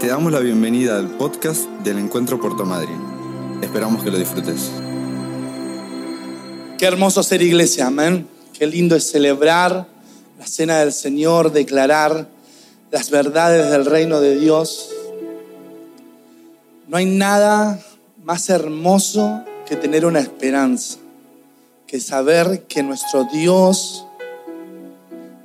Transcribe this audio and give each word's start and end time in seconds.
Te 0.00 0.06
damos 0.06 0.30
la 0.30 0.38
bienvenida 0.38 0.96
al 0.96 1.08
podcast 1.08 1.64
del 1.82 1.98
Encuentro 1.98 2.40
Puerto 2.40 2.64
Madryn. 2.64 3.00
Esperamos 3.60 4.04
que 4.04 4.12
lo 4.12 4.16
disfrutes. 4.16 4.70
Qué 6.78 6.86
hermoso 6.86 7.24
ser 7.24 7.42
iglesia, 7.42 7.88
amén. 7.88 8.28
Qué 8.56 8.68
lindo 8.68 8.94
es 8.94 9.10
celebrar 9.10 9.88
la 10.38 10.46
cena 10.46 10.78
del 10.78 10.92
Señor, 10.92 11.50
declarar 11.50 12.28
las 12.92 13.10
verdades 13.10 13.72
del 13.72 13.86
reino 13.86 14.20
de 14.20 14.38
Dios. 14.38 14.88
No 16.86 16.96
hay 16.96 17.06
nada 17.06 17.80
más 18.22 18.50
hermoso 18.50 19.42
que 19.66 19.74
tener 19.74 20.06
una 20.06 20.20
esperanza, 20.20 20.98
que 21.88 21.98
saber 21.98 22.66
que 22.68 22.84
nuestro 22.84 23.24
Dios, 23.24 24.06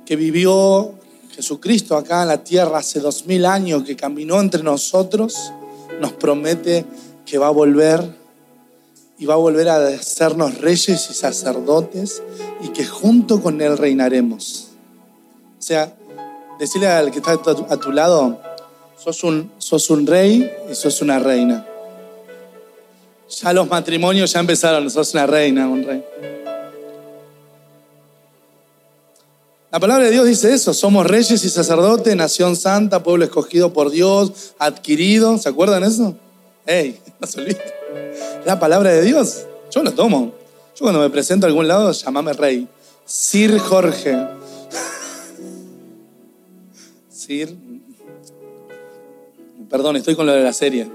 que 0.06 0.14
vivió 0.14 0.94
Jesucristo 1.34 1.96
acá 1.96 2.22
en 2.22 2.28
la 2.28 2.44
tierra 2.44 2.78
hace 2.78 3.00
dos 3.00 3.26
mil 3.26 3.44
años, 3.44 3.82
que 3.82 3.96
caminó 3.96 4.40
entre 4.40 4.62
nosotros, 4.62 5.52
nos 6.00 6.12
promete 6.12 6.84
que 7.26 7.38
va 7.38 7.48
a 7.48 7.50
volver 7.50 8.08
y 9.18 9.26
va 9.26 9.34
a 9.34 9.38
volver 9.38 9.68
a 9.68 9.86
hacernos 9.88 10.58
reyes 10.58 11.08
y 11.10 11.14
sacerdotes 11.14 12.22
y 12.62 12.68
que 12.68 12.84
junto 12.84 13.40
con 13.42 13.60
Él 13.60 13.76
reinaremos. 13.76 14.68
O 15.58 15.62
sea, 15.62 15.94
decirle 16.58 16.88
al 16.88 17.10
que 17.10 17.18
está 17.18 17.32
a 17.32 17.76
tu 17.76 17.90
lado, 17.90 18.40
sos 18.96 19.24
un, 19.24 19.50
sos 19.58 19.90
un 19.90 20.06
rey 20.06 20.50
y 20.70 20.74
sos 20.74 21.02
una 21.02 21.18
reina. 21.18 21.66
Ya 23.28 23.52
los 23.52 23.68
matrimonios 23.68 24.32
ya 24.32 24.40
empezaron, 24.40 24.88
sos 24.88 25.14
una 25.14 25.26
reina, 25.26 25.68
un 25.68 25.84
rey. 25.84 26.04
La 29.74 29.80
palabra 29.80 30.04
de 30.04 30.12
Dios 30.12 30.26
dice 30.26 30.54
eso, 30.54 30.72
somos 30.72 31.04
reyes 31.04 31.44
y 31.44 31.50
sacerdotes, 31.50 32.14
nación 32.14 32.54
santa, 32.54 33.02
pueblo 33.02 33.24
escogido 33.24 33.72
por 33.72 33.90
Dios, 33.90 34.54
adquirido, 34.60 35.36
¿se 35.36 35.48
acuerdan 35.48 35.82
eso? 35.82 36.16
¡Ey! 36.64 37.00
No 37.18 37.26
se 37.26 37.40
olviden. 37.40 37.60
La 38.44 38.60
palabra 38.60 38.92
de 38.92 39.02
Dios, 39.02 39.46
yo 39.72 39.82
lo 39.82 39.90
tomo. 39.90 40.32
Yo 40.76 40.82
cuando 40.82 41.00
me 41.00 41.10
presento 41.10 41.46
a 41.46 41.48
algún 41.48 41.66
lado, 41.66 41.90
llamame 41.90 42.34
rey. 42.34 42.68
Sir 43.04 43.58
Jorge. 43.58 44.16
Sir. 47.10 47.56
Perdón, 49.68 49.96
estoy 49.96 50.14
con 50.14 50.26
lo 50.26 50.34
de 50.34 50.44
la 50.44 50.52
serie. 50.52 50.88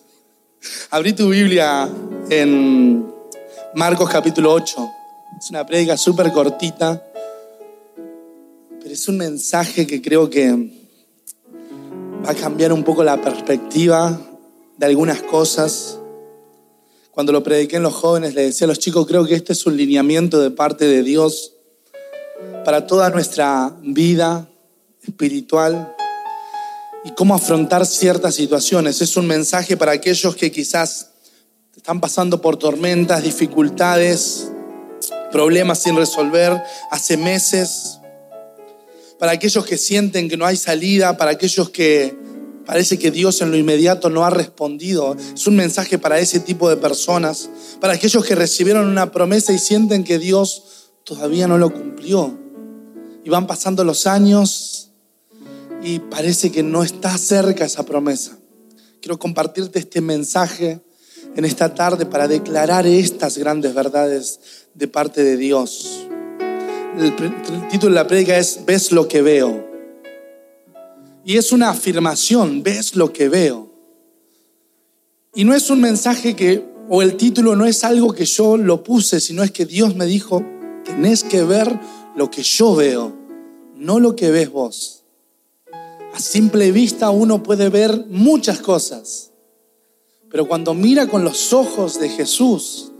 Abrí 0.90 1.12
tu 1.12 1.28
Biblia 1.28 1.86
en 2.30 3.12
Marcos 3.74 4.08
capítulo 4.08 4.54
8. 4.54 4.90
Es 5.38 5.50
una 5.50 5.66
prédica 5.66 5.98
súper 5.98 6.32
cortita 6.32 7.09
es 8.90 9.06
un 9.06 9.18
mensaje 9.18 9.86
que 9.86 10.02
creo 10.02 10.28
que 10.28 10.50
va 12.26 12.30
a 12.30 12.34
cambiar 12.34 12.72
un 12.72 12.82
poco 12.82 13.04
la 13.04 13.20
perspectiva 13.20 14.20
de 14.76 14.86
algunas 14.86 15.22
cosas. 15.22 15.98
Cuando 17.12 17.32
lo 17.32 17.42
prediqué 17.42 17.76
en 17.76 17.84
los 17.84 17.94
jóvenes, 17.94 18.34
le 18.34 18.42
decía 18.42 18.64
a 18.64 18.68
los 18.68 18.80
chicos, 18.80 19.06
creo 19.06 19.24
que 19.24 19.36
este 19.36 19.52
es 19.52 19.64
un 19.64 19.76
lineamiento 19.76 20.40
de 20.40 20.50
parte 20.50 20.86
de 20.86 21.04
Dios 21.04 21.52
para 22.64 22.88
toda 22.88 23.10
nuestra 23.10 23.76
vida 23.80 24.48
espiritual 25.06 25.94
y 27.04 27.12
cómo 27.12 27.36
afrontar 27.36 27.86
ciertas 27.86 28.34
situaciones. 28.34 29.00
Es 29.00 29.16
un 29.16 29.28
mensaje 29.28 29.76
para 29.76 29.92
aquellos 29.92 30.34
que 30.34 30.50
quizás 30.50 31.10
están 31.76 32.00
pasando 32.00 32.40
por 32.40 32.56
tormentas, 32.56 33.22
dificultades, 33.22 34.50
problemas 35.30 35.78
sin 35.78 35.94
resolver 35.94 36.60
hace 36.90 37.16
meses 37.16 37.99
para 39.20 39.32
aquellos 39.32 39.66
que 39.66 39.76
sienten 39.76 40.30
que 40.30 40.38
no 40.38 40.46
hay 40.46 40.56
salida, 40.56 41.18
para 41.18 41.32
aquellos 41.32 41.68
que 41.68 42.16
parece 42.64 42.98
que 42.98 43.10
Dios 43.10 43.42
en 43.42 43.50
lo 43.50 43.58
inmediato 43.58 44.08
no 44.08 44.24
ha 44.24 44.30
respondido. 44.30 45.14
Es 45.34 45.46
un 45.46 45.56
mensaje 45.56 45.98
para 45.98 46.18
ese 46.18 46.40
tipo 46.40 46.70
de 46.70 46.78
personas, 46.78 47.50
para 47.82 47.92
aquellos 47.92 48.24
que 48.24 48.34
recibieron 48.34 48.88
una 48.88 49.12
promesa 49.12 49.52
y 49.52 49.58
sienten 49.58 50.04
que 50.04 50.18
Dios 50.18 50.92
todavía 51.04 51.46
no 51.46 51.58
lo 51.58 51.70
cumplió. 51.70 52.38
Y 53.22 53.28
van 53.28 53.46
pasando 53.46 53.84
los 53.84 54.06
años 54.06 54.92
y 55.82 55.98
parece 55.98 56.50
que 56.50 56.62
no 56.62 56.82
está 56.82 57.18
cerca 57.18 57.66
esa 57.66 57.84
promesa. 57.84 58.38
Quiero 59.02 59.18
compartirte 59.18 59.80
este 59.80 60.00
mensaje 60.00 60.80
en 61.36 61.44
esta 61.44 61.74
tarde 61.74 62.06
para 62.06 62.26
declarar 62.26 62.86
estas 62.86 63.36
grandes 63.36 63.74
verdades 63.74 64.40
de 64.72 64.88
parte 64.88 65.22
de 65.22 65.36
Dios. 65.36 66.06
El, 67.02 67.16
título 67.68 67.94
de 67.94 68.00
la 68.02 68.06
prédica 68.06 68.36
es 68.36 68.60
¿Ves 68.66 68.92
lo 68.92 69.08
que 69.08 69.22
veo? 69.22 69.66
Y 71.24 71.38
es 71.38 71.50
una 71.50 71.70
afirmación, 71.70 72.62
¿ves 72.62 72.94
lo 72.94 73.10
que 73.10 73.30
veo? 73.30 73.70
Y 75.34 75.44
no 75.44 75.54
es 75.54 75.70
un 75.70 75.80
mensaje 75.80 76.36
que, 76.36 76.62
o 76.90 77.00
el 77.00 77.16
título 77.16 77.56
no 77.56 77.64
es 77.64 77.84
algo 77.84 78.12
que 78.12 78.26
yo 78.26 78.58
lo 78.58 78.84
puse, 78.84 79.18
sino 79.20 79.42
es 79.42 79.50
que 79.50 79.64
Dios 79.64 79.96
me 79.96 80.04
dijo, 80.04 80.44
tenés 80.84 81.24
que 81.24 81.42
ver 81.42 81.80
lo 82.16 82.30
que 82.30 82.42
yo 82.42 82.74
veo, 82.74 83.16
no 83.76 83.98
lo 83.98 84.14
que 84.14 84.30
ves 84.30 84.50
vos. 84.50 85.04
A 86.12 86.20
simple 86.20 86.70
vista 86.70 87.08
uno 87.08 87.42
puede 87.42 87.70
ver 87.70 88.04
muchas 88.08 88.58
cosas, 88.58 89.30
pero 90.30 90.46
cuando 90.46 90.74
mira 90.74 91.06
con 91.06 91.24
los 91.24 91.54
ojos 91.54 91.98
de 91.98 92.10
Jesús, 92.10 92.92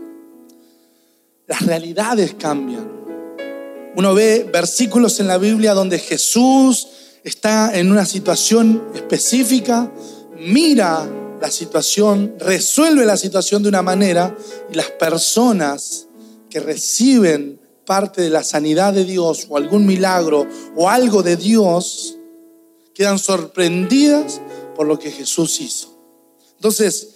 las 1.45 1.61
realidades 1.67 2.33
cambian. 2.33 3.00
Uno 3.95 4.13
ve 4.13 4.49
versículos 4.51 5.19
en 5.19 5.27
la 5.27 5.37
Biblia 5.37 5.73
donde 5.73 5.99
Jesús 5.99 6.87
está 7.23 7.77
en 7.77 7.91
una 7.91 8.05
situación 8.05 8.83
específica, 8.95 9.91
mira 10.37 11.09
la 11.41 11.51
situación, 11.51 12.35
resuelve 12.39 13.05
la 13.05 13.17
situación 13.17 13.63
de 13.63 13.69
una 13.69 13.81
manera 13.81 14.35
y 14.71 14.75
las 14.75 14.91
personas 14.91 16.07
que 16.49 16.59
reciben 16.59 17.59
parte 17.85 18.21
de 18.21 18.29
la 18.29 18.43
sanidad 18.43 18.93
de 18.93 19.03
Dios 19.03 19.47
o 19.49 19.57
algún 19.57 19.85
milagro 19.85 20.47
o 20.75 20.89
algo 20.89 21.23
de 21.23 21.35
Dios 21.35 22.17
quedan 22.93 23.19
sorprendidas 23.19 24.39
por 24.75 24.87
lo 24.87 24.97
que 24.99 25.11
Jesús 25.11 25.59
hizo. 25.59 25.97
Entonces, 26.55 27.09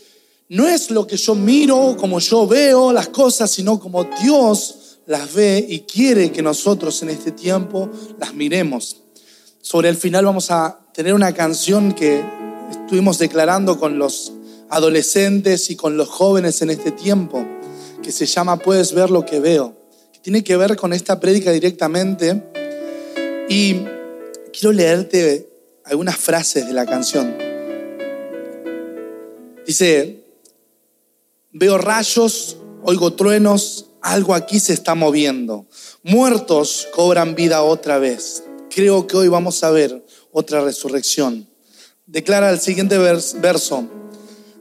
no 0.50 0.68
es 0.68 0.92
lo 0.92 1.08
que 1.08 1.18
yo 1.18 1.36
miro, 1.36 1.96
como 1.98 2.20
yo 2.20 2.46
veo 2.48 2.92
las 2.92 3.10
cosas, 3.10 3.50
sino 3.50 3.80
como 3.80 4.04
Dios 4.04 4.85
las 5.06 5.34
ve 5.34 5.66
y 5.68 5.82
quiere 5.82 6.32
que 6.32 6.42
nosotros 6.42 7.02
en 7.04 7.10
este 7.10 7.32
tiempo 7.32 7.90
las 8.18 8.34
miremos. 8.34 9.02
Sobre 9.62 9.90
el 9.90 9.96
final 9.96 10.26
vamos 10.26 10.52
a 10.52 10.80
tener 10.94 11.14
una 11.14 11.34
canción 11.34 11.94
que 11.94 12.24
estuvimos 12.72 13.18
declarando 13.20 13.80
con 13.80 14.00
los 14.00 14.34
adolescentes 14.70 15.70
y 15.70 15.76
con 15.76 15.98
los 15.98 16.10
jóvenes 16.10 16.62
en 16.62 16.70
este 16.70 16.92
tiempo, 16.92 17.46
que 18.02 18.12
se 18.12 18.26
llama 18.26 18.58
Puedes 18.58 18.94
ver 18.94 19.10
lo 19.10 19.26
que 19.26 19.40
veo, 19.40 19.76
que 20.14 20.20
tiene 20.20 20.44
que 20.44 20.58
ver 20.58 20.76
con 20.76 20.94
esta 20.94 21.20
prédica 21.20 21.52
directamente. 21.52 22.44
Y 23.50 23.76
quiero 24.52 24.72
leerte 24.72 25.50
algunas 25.84 26.18
frases 26.18 26.66
de 26.66 26.74
la 26.74 26.86
canción. 26.86 27.36
Dice, 29.66 30.24
veo 31.52 31.78
rayos, 31.78 32.58
oigo 32.84 33.14
truenos, 33.14 33.90
algo 34.06 34.36
aquí 34.36 34.60
se 34.60 34.74
está 34.74 34.94
moviendo. 34.94 35.66
Muertos 36.04 36.88
cobran 36.94 37.34
vida 37.34 37.64
otra 37.64 37.98
vez. 37.98 38.44
Creo 38.70 39.08
que 39.08 39.18
hoy 39.18 39.30
vamos 39.30 39.64
a 39.64 39.72
ver 39.72 40.06
otra 40.32 40.62
resurrección. 40.62 41.50
Declara 42.06 42.52
el 42.52 42.60
siguiente 42.60 43.00
verso. 43.00 43.90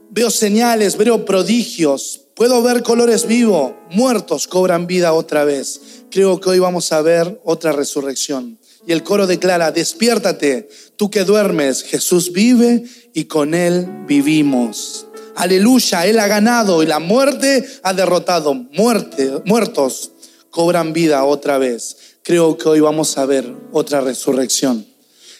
Veo 0.09 0.31
señales, 0.31 0.97
veo 0.97 1.25
prodigios, 1.25 2.21
puedo 2.33 2.63
ver 2.63 2.81
colores 2.81 3.27
vivos, 3.27 3.73
muertos 3.91 4.47
cobran 4.47 4.87
vida 4.87 5.13
otra 5.13 5.45
vez. 5.45 5.79
Creo 6.09 6.39
que 6.39 6.49
hoy 6.49 6.59
vamos 6.59 6.91
a 6.91 7.03
ver 7.03 7.39
otra 7.43 7.71
resurrección. 7.71 8.57
Y 8.87 8.93
el 8.93 9.03
coro 9.03 9.27
declara, 9.27 9.71
despiértate, 9.71 10.69
tú 10.95 11.11
que 11.11 11.23
duermes, 11.23 11.83
Jesús 11.83 12.31
vive 12.31 12.83
y 13.13 13.25
con 13.25 13.53
él 13.53 13.87
vivimos. 14.07 15.05
Aleluya, 15.35 16.05
Él 16.05 16.19
ha 16.19 16.27
ganado 16.27 16.81
y 16.81 16.85
la 16.85 16.99
muerte 16.99 17.65
ha 17.83 17.93
derrotado. 17.93 18.53
Muerte, 18.53 19.41
muertos 19.45 20.11
cobran 20.49 20.93
vida 20.93 21.25
otra 21.25 21.57
vez. 21.57 21.97
Creo 22.23 22.57
que 22.57 22.69
hoy 22.69 22.79
vamos 22.79 23.17
a 23.17 23.25
ver 23.25 23.53
otra 23.71 24.01
resurrección. 24.01 24.85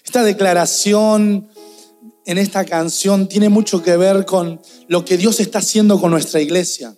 Esta 0.03 0.23
declaración 0.23 1.49
en 2.25 2.37
esta 2.37 2.65
canción 2.65 3.27
tiene 3.27 3.49
mucho 3.49 3.81
que 3.81 3.95
ver 3.95 4.25
con 4.25 4.59
lo 4.87 5.05
que 5.05 5.17
Dios 5.17 5.39
está 5.39 5.59
haciendo 5.59 5.99
con 5.99 6.11
nuestra 6.11 6.41
iglesia. 6.41 6.95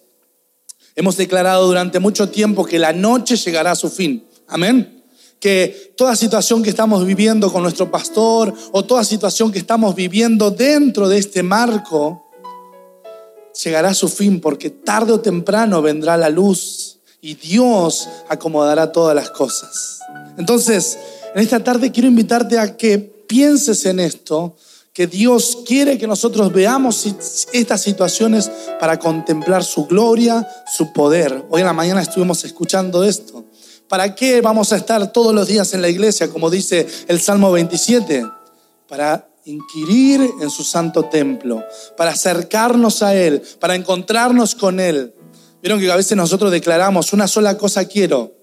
Hemos 0.95 1.15
declarado 1.17 1.67
durante 1.67 1.99
mucho 1.99 2.29
tiempo 2.29 2.65
que 2.65 2.79
la 2.79 2.93
noche 2.93 3.35
llegará 3.35 3.71
a 3.71 3.75
su 3.75 3.89
fin. 3.89 4.27
Amén. 4.47 5.05
Que 5.39 5.93
toda 5.95 6.15
situación 6.15 6.63
que 6.63 6.71
estamos 6.71 7.05
viviendo 7.05 7.53
con 7.53 7.61
nuestro 7.61 7.91
pastor 7.91 8.53
o 8.71 8.83
toda 8.83 9.03
situación 9.03 9.51
que 9.51 9.59
estamos 9.59 9.93
viviendo 9.93 10.49
dentro 10.49 11.07
de 11.07 11.19
este 11.19 11.43
marco 11.43 12.26
llegará 13.63 13.89
a 13.89 13.93
su 13.93 14.09
fin 14.09 14.39
porque 14.39 14.69
tarde 14.69 15.13
o 15.13 15.19
temprano 15.19 15.81
vendrá 15.81 16.17
la 16.17 16.29
luz 16.29 16.99
y 17.21 17.35
Dios 17.35 18.07
acomodará 18.29 18.91
todas 18.91 19.15
las 19.15 19.29
cosas. 19.31 19.99
Entonces, 20.37 20.97
en 21.33 21.41
esta 21.41 21.63
tarde 21.63 21.91
quiero 21.91 22.07
invitarte 22.07 22.57
a 22.57 22.77
que 22.77 22.99
pienses 22.99 23.85
en 23.85 23.99
esto, 23.99 24.55
que 24.93 25.07
Dios 25.07 25.59
quiere 25.65 25.97
que 25.97 26.07
nosotros 26.07 26.51
veamos 26.51 27.05
estas 27.53 27.81
situaciones 27.81 28.49
para 28.79 28.97
contemplar 28.97 29.63
su 29.63 29.85
gloria, 29.85 30.47
su 30.75 30.91
poder. 30.93 31.45
Hoy 31.49 31.61
en 31.61 31.67
la 31.67 31.73
mañana 31.73 32.01
estuvimos 32.01 32.43
escuchando 32.45 33.03
esto. 33.03 33.45
¿Para 33.87 34.15
qué 34.15 34.41
vamos 34.41 34.73
a 34.73 34.77
estar 34.77 35.13
todos 35.13 35.33
los 35.33 35.47
días 35.47 35.73
en 35.73 35.81
la 35.81 35.89
iglesia, 35.89 36.29
como 36.29 36.49
dice 36.49 36.87
el 37.07 37.21
Salmo 37.21 37.51
27? 37.51 38.25
Para 38.87 39.29
inquirir 39.47 40.21
en 40.41 40.49
su 40.49 40.63
santo 40.63 41.05
templo, 41.05 41.63
para 41.95 42.11
acercarnos 42.11 43.03
a 43.03 43.15
Él, 43.15 43.41
para 43.59 43.75
encontrarnos 43.75 44.55
con 44.55 44.79
Él. 44.79 45.13
Vieron 45.61 45.79
que 45.79 45.91
a 45.91 45.95
veces 45.95 46.15
nosotros 46.15 46.51
declaramos, 46.51 47.13
una 47.13 47.27
sola 47.27 47.57
cosa 47.57 47.85
quiero 47.85 48.33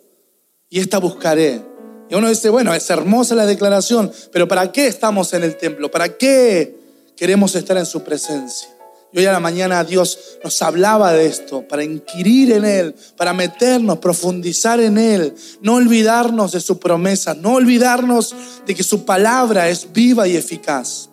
y 0.68 0.80
esta 0.80 0.98
buscaré 0.98 1.74
y 2.08 2.14
uno 2.14 2.28
dice, 2.28 2.50
bueno, 2.50 2.74
es 2.74 2.88
hermosa 2.90 3.34
la 3.34 3.46
declaración, 3.46 4.12
pero 4.30 4.46
¿para 4.46 4.70
qué 4.72 4.86
estamos 4.86 5.32
en 5.32 5.42
el 5.42 5.56
templo? 5.56 5.90
¿Para 5.90 6.16
qué 6.16 6.76
queremos 7.16 7.54
estar 7.54 7.76
en 7.76 7.86
su 7.86 8.02
presencia? 8.02 8.68
Y 9.14 9.18
hoy 9.20 9.26
a 9.26 9.32
la 9.32 9.38
mañana 9.38 9.84
Dios 9.84 10.18
nos 10.42 10.60
hablaba 10.60 11.12
de 11.12 11.26
esto, 11.26 11.68
para 11.68 11.84
inquirir 11.84 12.50
en 12.50 12.64
Él, 12.64 12.96
para 13.16 13.32
meternos, 13.32 13.98
profundizar 13.98 14.80
en 14.80 14.98
Él, 14.98 15.34
no 15.60 15.76
olvidarnos 15.76 16.50
de 16.50 16.58
su 16.58 16.80
promesa, 16.80 17.32
no 17.32 17.54
olvidarnos 17.54 18.34
de 18.66 18.74
que 18.74 18.82
su 18.82 19.04
palabra 19.04 19.68
es 19.68 19.92
viva 19.92 20.26
y 20.26 20.34
eficaz. 20.34 21.10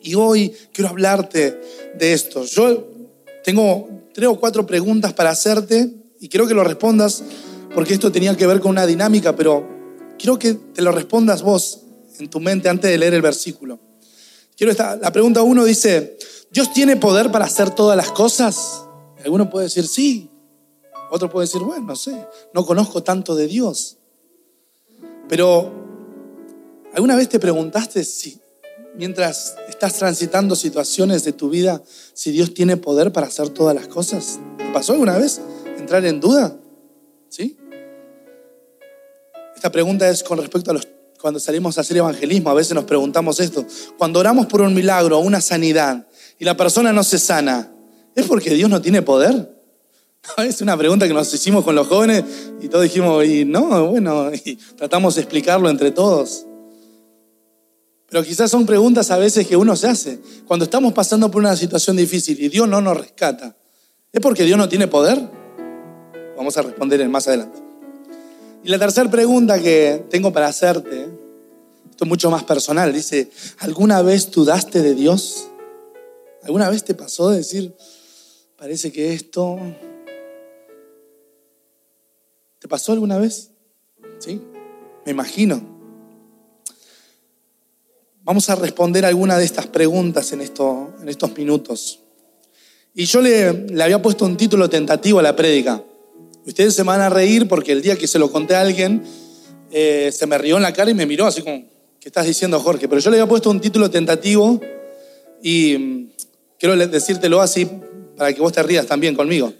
Y 0.00 0.14
hoy 0.14 0.54
quiero 0.72 0.90
hablarte 0.90 1.60
de 1.98 2.12
esto. 2.12 2.44
Yo 2.44 2.88
tengo 3.42 3.88
tres 4.14 4.28
o 4.28 4.38
cuatro 4.38 4.64
preguntas 4.64 5.12
para 5.12 5.30
hacerte 5.30 5.92
y 6.20 6.28
quiero 6.28 6.46
que 6.46 6.54
lo 6.54 6.62
respondas 6.62 7.24
porque 7.74 7.94
esto 7.94 8.12
tenía 8.12 8.36
que 8.36 8.46
ver 8.46 8.60
con 8.60 8.70
una 8.70 8.86
dinámica, 8.86 9.34
pero 9.34 9.68
quiero 10.16 10.38
que 10.38 10.54
te 10.54 10.80
lo 10.80 10.92
respondas 10.92 11.42
vos 11.42 11.80
en 12.20 12.30
tu 12.30 12.38
mente 12.38 12.68
antes 12.68 12.88
de 12.88 12.98
leer 12.98 13.14
el 13.14 13.22
versículo. 13.22 13.80
Quiero 14.56 14.70
esta, 14.70 14.94
la 14.94 15.10
pregunta 15.10 15.42
uno 15.42 15.64
dice, 15.64 16.18
¿Dios 16.52 16.70
tiene 16.72 16.96
poder 16.96 17.32
para 17.32 17.46
hacer 17.46 17.70
todas 17.70 17.96
las 17.96 18.12
cosas? 18.12 18.84
Alguno 19.24 19.48
puede 19.48 19.66
decir 19.66 19.86
sí, 19.88 20.30
otro 21.10 21.30
puede 21.30 21.46
decir, 21.46 21.62
bueno, 21.62 21.86
no 21.86 21.96
sé, 21.96 22.26
no 22.52 22.66
conozco 22.66 23.02
tanto 23.02 23.34
de 23.34 23.46
Dios. 23.46 23.96
Pero, 25.28 25.72
¿alguna 26.92 27.16
vez 27.16 27.30
te 27.30 27.38
preguntaste 27.38 28.04
si, 28.04 28.38
mientras 28.96 29.56
estás 29.68 29.94
transitando 29.94 30.54
situaciones 30.54 31.24
de 31.24 31.32
tu 31.32 31.48
vida, 31.48 31.82
si 32.12 32.30
Dios 32.32 32.52
tiene 32.52 32.76
poder 32.76 33.12
para 33.12 33.28
hacer 33.28 33.48
todas 33.48 33.74
las 33.74 33.88
cosas? 33.88 34.38
¿Te 34.58 34.70
pasó 34.72 34.92
alguna 34.92 35.16
vez 35.16 35.40
entrar 35.78 36.04
en 36.04 36.20
duda? 36.20 36.54
¿Sí? 37.30 37.56
Esta 39.54 39.72
pregunta 39.72 40.06
es 40.08 40.22
con 40.22 40.38
respecto 40.38 40.70
a 40.70 40.74
los, 40.74 40.86
cuando 41.18 41.40
salimos 41.40 41.78
a 41.78 41.80
hacer 41.80 41.96
evangelismo, 41.96 42.50
a 42.50 42.54
veces 42.54 42.74
nos 42.74 42.84
preguntamos 42.84 43.40
esto. 43.40 43.64
Cuando 43.96 44.20
oramos 44.20 44.46
por 44.46 44.60
un 44.60 44.74
milagro 44.74 45.18
una 45.20 45.40
sanidad 45.40 46.06
y 46.38 46.44
la 46.44 46.56
persona 46.56 46.92
no 46.92 47.04
se 47.04 47.18
sana, 47.18 47.70
¿es 48.14 48.26
porque 48.26 48.50
Dios 48.50 48.70
no 48.70 48.80
tiene 48.80 49.02
poder? 49.02 49.52
Es 50.38 50.60
una 50.60 50.76
pregunta 50.76 51.06
que 51.08 51.14
nos 51.14 51.32
hicimos 51.34 51.64
con 51.64 51.74
los 51.74 51.88
jóvenes 51.88 52.24
y 52.60 52.68
todos 52.68 52.84
dijimos, 52.84 53.24
y 53.24 53.44
no, 53.44 53.88
bueno, 53.88 54.32
y 54.44 54.56
tratamos 54.76 55.16
de 55.16 55.22
explicarlo 55.22 55.68
entre 55.68 55.90
todos. 55.90 56.46
Pero 58.08 58.24
quizás 58.24 58.50
son 58.50 58.66
preguntas 58.66 59.10
a 59.10 59.16
veces 59.16 59.46
que 59.46 59.56
uno 59.56 59.74
se 59.74 59.88
hace. 59.88 60.20
Cuando 60.46 60.64
estamos 60.64 60.92
pasando 60.92 61.30
por 61.30 61.40
una 61.40 61.56
situación 61.56 61.96
difícil 61.96 62.38
y 62.40 62.48
Dios 62.50 62.68
no 62.68 62.80
nos 62.80 62.96
rescata, 62.96 63.56
¿es 64.12 64.20
porque 64.20 64.44
Dios 64.44 64.58
no 64.58 64.68
tiene 64.68 64.86
poder? 64.86 65.18
Vamos 66.36 66.56
a 66.58 66.62
responder 66.62 67.08
más 67.08 67.26
adelante. 67.26 67.58
Y 68.64 68.68
la 68.68 68.78
tercera 68.78 69.10
pregunta 69.10 69.58
que 69.60 70.04
tengo 70.10 70.32
para 70.32 70.46
hacerte, 70.46 71.08
esto 71.90 72.04
es 72.04 72.08
mucho 72.08 72.30
más 72.30 72.44
personal, 72.44 72.92
dice, 72.92 73.30
¿alguna 73.58 74.02
vez 74.02 74.30
dudaste 74.30 74.82
de 74.82 74.94
Dios? 74.94 75.48
¿Alguna 76.44 76.68
vez 76.68 76.82
te 76.84 76.94
pasó 76.94 77.30
de 77.30 77.38
decir, 77.38 77.74
parece 78.56 78.90
que 78.90 79.14
esto... 79.14 79.58
¿Te 82.58 82.68
pasó 82.68 82.92
alguna 82.92 83.18
vez? 83.18 83.50
Sí, 84.18 84.40
me 85.04 85.12
imagino. 85.12 85.60
Vamos 88.24 88.48
a 88.50 88.54
responder 88.54 89.04
alguna 89.04 89.36
de 89.36 89.44
estas 89.44 89.66
preguntas 89.66 90.32
en, 90.32 90.40
esto, 90.40 90.94
en 91.00 91.08
estos 91.08 91.36
minutos. 91.36 92.00
Y 92.94 93.04
yo 93.04 93.20
le, 93.20 93.52
le 93.52 93.82
había 93.82 94.00
puesto 94.00 94.24
un 94.24 94.36
título 94.36 94.68
tentativo 94.68 95.18
a 95.18 95.22
la 95.22 95.34
prédica. 95.34 95.82
Ustedes 96.44 96.74
se 96.74 96.82
van 96.82 97.00
a 97.00 97.08
reír 97.08 97.48
porque 97.48 97.72
el 97.72 97.82
día 97.82 97.96
que 97.96 98.06
se 98.06 98.18
lo 98.18 98.30
conté 98.30 98.54
a 98.54 98.60
alguien, 98.60 99.02
eh, 99.70 100.10
se 100.12 100.26
me 100.26 100.38
rió 100.38 100.56
en 100.56 100.62
la 100.62 100.72
cara 100.72 100.90
y 100.90 100.94
me 100.94 101.06
miró 101.06 101.26
así 101.26 101.42
como, 101.42 101.64
¿qué 102.00 102.08
estás 102.08 102.26
diciendo, 102.26 102.60
Jorge? 102.60 102.88
Pero 102.88 103.00
yo 103.00 103.10
le 103.10 103.16
había 103.16 103.28
puesto 103.28 103.50
un 103.50 103.60
título 103.60 103.90
tentativo 103.90 104.60
y 105.42 106.08
quiero 106.62 106.76
decírtelo 106.86 107.40
así 107.40 107.68
para 108.16 108.32
que 108.32 108.40
vos 108.40 108.52
te 108.52 108.62
rías 108.62 108.86
también 108.86 109.16
conmigo. 109.16 109.52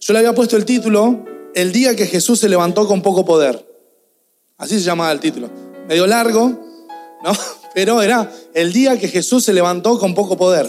Yo 0.00 0.12
le 0.14 0.20
había 0.20 0.34
puesto 0.34 0.56
el 0.56 0.64
título, 0.64 1.22
El 1.54 1.70
día 1.70 1.94
que 1.94 2.06
Jesús 2.06 2.40
se 2.40 2.48
levantó 2.48 2.86
con 2.86 3.02
poco 3.02 3.26
poder. 3.26 3.62
Así 4.56 4.78
se 4.78 4.80
llamaba 4.86 5.12
el 5.12 5.20
título. 5.20 5.50
Medio 5.86 6.06
largo, 6.06 6.48
¿no? 7.22 7.32
Pero 7.74 8.00
era 8.00 8.32
el 8.54 8.72
día 8.72 8.98
que 8.98 9.08
Jesús 9.08 9.44
se 9.44 9.52
levantó 9.52 9.98
con 9.98 10.14
poco 10.14 10.38
poder. 10.38 10.66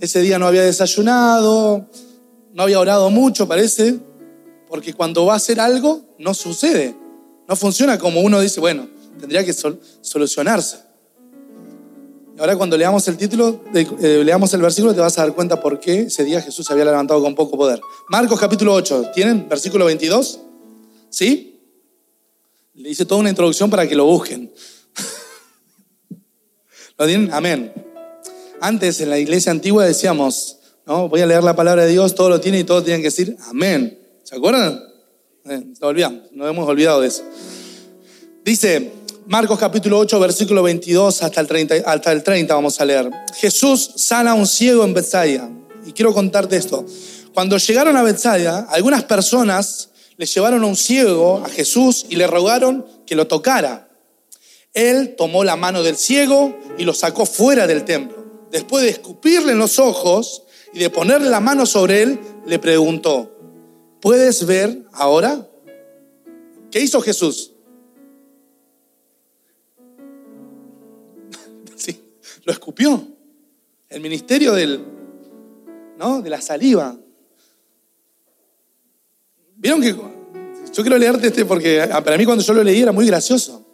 Ese 0.00 0.20
día 0.20 0.38
no 0.38 0.46
había 0.46 0.64
desayunado, 0.64 1.86
no 2.52 2.62
había 2.62 2.78
orado 2.78 3.08
mucho, 3.08 3.48
parece, 3.48 4.00
porque 4.68 4.92
cuando 4.92 5.24
va 5.24 5.32
a 5.32 5.36
hacer 5.36 5.60
algo, 5.60 6.02
no 6.18 6.34
sucede. 6.34 6.94
No 7.48 7.56
funciona 7.56 7.96
como 7.98 8.20
uno 8.20 8.38
dice, 8.38 8.60
bueno, 8.60 8.86
tendría 9.18 9.46
que 9.46 9.54
solucionarse. 10.02 10.91
Ahora 12.38 12.56
cuando 12.56 12.78
leamos 12.78 13.06
el 13.08 13.16
título, 13.16 13.62
eh, 13.74 14.22
leamos 14.24 14.52
el 14.54 14.62
versículo, 14.62 14.94
te 14.94 15.00
vas 15.00 15.18
a 15.18 15.22
dar 15.22 15.34
cuenta 15.34 15.60
por 15.60 15.78
qué 15.78 16.02
ese 16.02 16.24
día 16.24 16.40
Jesús 16.40 16.66
se 16.66 16.72
había 16.72 16.86
levantado 16.86 17.22
con 17.22 17.34
poco 17.34 17.56
poder. 17.56 17.80
Marcos 18.08 18.40
capítulo 18.40 18.72
8, 18.72 19.10
¿tienen? 19.14 19.48
Versículo 19.48 19.84
22. 19.84 20.40
¿Sí? 21.10 21.60
Le 22.74 22.88
hice 22.88 23.04
toda 23.04 23.20
una 23.20 23.28
introducción 23.28 23.68
para 23.68 23.86
que 23.86 23.94
lo 23.94 24.06
busquen. 24.06 24.50
¿Lo 26.98 27.06
tienen? 27.06 27.32
Amén. 27.32 27.72
Antes 28.60 29.00
en 29.02 29.10
la 29.10 29.18
iglesia 29.18 29.52
antigua 29.52 29.84
decíamos, 29.84 30.58
¿no? 30.86 31.08
Voy 31.10 31.20
a 31.20 31.26
leer 31.26 31.44
la 31.44 31.54
palabra 31.54 31.84
de 31.84 31.90
Dios, 31.90 32.14
todo 32.14 32.30
lo 32.30 32.40
tiene 32.40 32.60
y 32.60 32.64
todos 32.64 32.82
tienen 32.82 33.02
que 33.02 33.08
decir 33.08 33.36
amén. 33.48 33.98
¿Se 34.22 34.36
acuerdan? 34.36 34.82
Eh, 35.44 35.64
olvidamos, 35.82 36.32
nos 36.32 36.48
hemos 36.48 36.66
olvidado 36.66 37.02
de 37.02 37.08
eso. 37.08 37.24
Dice 38.42 38.90
Marcos 39.32 39.58
capítulo 39.58 39.98
8, 39.98 40.20
versículo 40.20 40.62
22 40.62 41.22
hasta 41.22 41.40
el 41.40 41.46
30, 41.46 41.76
hasta 41.86 42.12
el 42.12 42.22
30 42.22 42.54
vamos 42.54 42.78
a 42.78 42.84
leer. 42.84 43.08
Jesús 43.34 43.92
sana 43.96 44.32
a 44.32 44.34
un 44.34 44.46
ciego 44.46 44.84
en 44.84 44.92
Bethsaida. 44.92 45.48
Y 45.86 45.92
quiero 45.92 46.12
contarte 46.12 46.58
esto. 46.58 46.84
Cuando 47.32 47.56
llegaron 47.56 47.96
a 47.96 48.02
Bethsaida, 48.02 48.66
algunas 48.68 49.04
personas 49.04 49.88
le 50.18 50.26
llevaron 50.26 50.62
a 50.62 50.66
un 50.66 50.76
ciego 50.76 51.42
a 51.42 51.48
Jesús 51.48 52.04
y 52.10 52.16
le 52.16 52.26
rogaron 52.26 52.84
que 53.06 53.16
lo 53.16 53.26
tocara. 53.26 53.88
Él 54.74 55.14
tomó 55.16 55.44
la 55.44 55.56
mano 55.56 55.82
del 55.82 55.96
ciego 55.96 56.54
y 56.76 56.84
lo 56.84 56.92
sacó 56.92 57.24
fuera 57.24 57.66
del 57.66 57.86
templo. 57.86 58.46
Después 58.50 58.84
de 58.84 58.90
escupirle 58.90 59.52
en 59.52 59.58
los 59.58 59.78
ojos 59.78 60.42
y 60.74 60.78
de 60.78 60.90
ponerle 60.90 61.30
la 61.30 61.40
mano 61.40 61.64
sobre 61.64 62.02
él, 62.02 62.20
le 62.44 62.58
preguntó, 62.58 63.34
¿Puedes 64.02 64.44
ver 64.44 64.82
ahora? 64.92 65.48
¿Qué 66.70 66.80
hizo 66.80 67.00
Jesús? 67.00 67.51
Lo 72.44 72.52
escupió. 72.52 73.06
El 73.88 74.00
ministerio 74.00 74.52
del, 74.52 74.84
¿no? 75.98 76.22
de 76.22 76.30
la 76.30 76.40
saliva. 76.40 76.96
Vieron 79.56 79.80
que 79.80 79.90
yo 79.92 80.82
quiero 80.82 80.98
leerte 80.98 81.28
este 81.28 81.44
porque 81.44 81.86
para 82.04 82.16
mí 82.16 82.24
cuando 82.24 82.42
yo 82.42 82.54
lo 82.54 82.64
leí 82.64 82.80
era 82.80 82.92
muy 82.92 83.06
gracioso. 83.06 83.66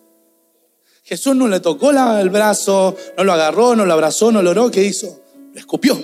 Jesús 1.04 1.34
no 1.34 1.48
le 1.48 1.60
tocó 1.60 1.90
el 1.90 2.28
brazo, 2.28 2.94
no 3.16 3.24
lo 3.24 3.32
agarró, 3.32 3.74
no 3.74 3.86
lo 3.86 3.92
abrazó, 3.94 4.30
no 4.30 4.42
lo 4.42 4.50
oró, 4.50 4.70
¿qué 4.70 4.84
hizo? 4.84 5.22
Lo 5.54 5.58
escupió. 5.58 5.98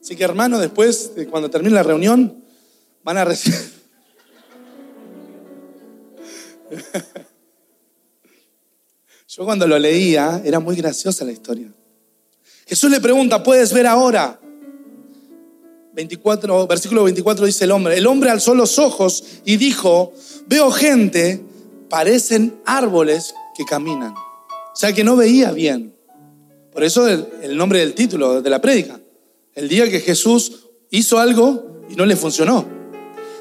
Así 0.00 0.16
que 0.16 0.24
hermano, 0.24 0.58
después, 0.58 1.12
cuando 1.30 1.48
termine 1.48 1.74
la 1.74 1.82
reunión, 1.82 2.44
van 3.02 3.16
a 3.16 3.24
recibir. 3.24 3.58
Yo 9.38 9.44
cuando 9.44 9.68
lo 9.68 9.78
leía 9.78 10.42
era 10.44 10.58
muy 10.58 10.74
graciosa 10.74 11.24
la 11.24 11.30
historia. 11.30 11.72
Jesús 12.66 12.90
le 12.90 13.00
pregunta, 13.00 13.40
¿puedes 13.40 13.72
ver 13.72 13.86
ahora? 13.86 14.40
24, 15.94 16.66
versículo 16.66 17.04
24 17.04 17.46
dice 17.46 17.64
el 17.64 17.70
hombre, 17.70 17.96
el 17.96 18.06
hombre 18.08 18.30
alzó 18.30 18.56
los 18.56 18.80
ojos 18.80 19.22
y 19.44 19.56
dijo, 19.56 20.12
veo 20.48 20.72
gente, 20.72 21.40
parecen 21.88 22.60
árboles 22.64 23.32
que 23.56 23.64
caminan. 23.64 24.12
O 24.12 24.74
sea 24.76 24.92
que 24.92 25.04
no 25.04 25.14
veía 25.14 25.52
bien. 25.52 25.94
Por 26.72 26.82
eso 26.82 27.06
el, 27.06 27.28
el 27.40 27.56
nombre 27.56 27.78
del 27.78 27.94
título 27.94 28.42
de 28.42 28.50
la 28.50 28.60
prédica. 28.60 29.00
El 29.54 29.68
día 29.68 29.88
que 29.88 30.00
Jesús 30.00 30.66
hizo 30.90 31.20
algo 31.20 31.84
y 31.88 31.94
no 31.94 32.06
le 32.06 32.16
funcionó. 32.16 32.66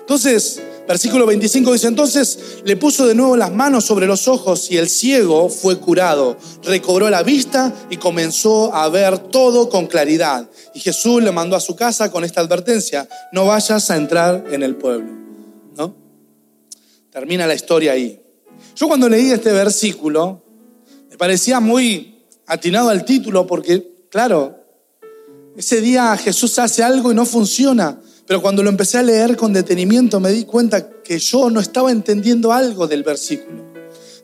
Entonces, 0.02 0.62
Versículo 0.88 1.26
25 1.26 1.74
dice, 1.74 1.88
entonces 1.88 2.40
le 2.64 2.78
puso 2.78 3.06
de 3.06 3.14
nuevo 3.14 3.36
las 3.36 3.52
manos 3.52 3.84
sobre 3.84 4.08
los 4.08 4.30
ojos 4.30 4.72
y 4.72 4.78
el 4.78 4.88
ciego 4.88 5.50
fue 5.50 5.80
curado, 5.80 6.38
recobró 6.64 7.10
la 7.10 7.24
vista 7.24 7.76
y 7.90 7.98
comenzó 7.98 8.74
a 8.74 8.88
ver 8.88 9.18
todo 9.20 9.68
con 9.68 9.88
claridad. 9.88 10.50
Y 10.74 10.80
Jesús 10.80 11.22
le 11.22 11.34
mandó 11.34 11.58
a 11.58 11.60
su 11.60 11.76
casa 11.76 12.10
con 12.10 12.24
esta 12.24 12.40
advertencia, 12.40 13.08
no 13.34 13.46
vayas 13.46 13.92
a 13.92 13.98
entrar 13.98 14.46
en 14.50 14.64
el 14.64 14.78
pueblo. 14.78 15.12
¿No? 15.76 15.94
Termina 17.12 17.46
la 17.46 17.56
historia 17.56 17.92
ahí. 17.92 18.22
Yo 18.74 18.88
cuando 18.88 19.10
leí 19.10 19.32
este 19.32 19.52
versículo, 19.52 20.42
me 21.10 21.18
parecía 21.18 21.60
muy 21.60 22.24
atinado 22.46 22.90
al 22.90 23.04
título 23.04 23.46
porque, 23.46 24.08
claro, 24.10 24.56
ese 25.58 25.82
día 25.82 26.16
Jesús 26.16 26.58
hace 26.60 26.82
algo 26.82 27.12
y 27.12 27.16
no 27.16 27.26
funciona. 27.26 28.00
Pero 28.28 28.42
cuando 28.42 28.62
lo 28.62 28.70
empecé 28.70 28.98
a 28.98 29.04
leer 29.04 29.38
con 29.38 29.54
detenimiento 29.54 30.20
me 30.20 30.32
di 30.32 30.44
cuenta 30.44 30.90
que 31.02 31.18
yo 31.18 31.50
no 31.50 31.60
estaba 31.60 31.92
entendiendo 31.92 32.52
algo 32.52 32.86
del 32.86 33.04
versículo. 33.04 33.64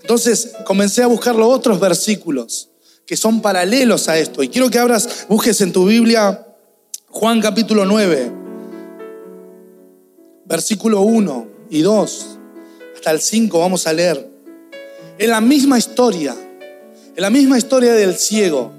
Entonces 0.01 0.51
comencé 0.65 1.01
a 1.01 1.07
buscar 1.07 1.35
los 1.35 1.47
otros 1.47 1.79
versículos 1.79 2.69
que 3.05 3.17
son 3.17 3.41
paralelos 3.41 4.09
a 4.09 4.17
esto. 4.17 4.43
Y 4.43 4.49
quiero 4.49 4.69
que 4.69 4.79
abras, 4.79 5.25
busques 5.29 5.59
en 5.61 5.71
tu 5.71 5.85
Biblia 5.85 6.45
Juan 7.15 7.41
capítulo 7.41 7.85
9, 7.85 8.31
versículo 10.45 11.01
1 11.01 11.47
y 11.69 11.83
2, 11.83 12.25
hasta 12.95 13.11
el 13.11 13.21
5 13.21 13.59
vamos 13.59 13.85
a 13.85 13.93
leer. 13.93 14.31
En 15.19 15.29
la 15.29 15.39
misma 15.39 15.77
historia, 15.77 16.35
en 17.15 17.21
la 17.21 17.29
misma 17.29 17.59
historia 17.59 17.93
del 17.93 18.15
ciego, 18.15 18.71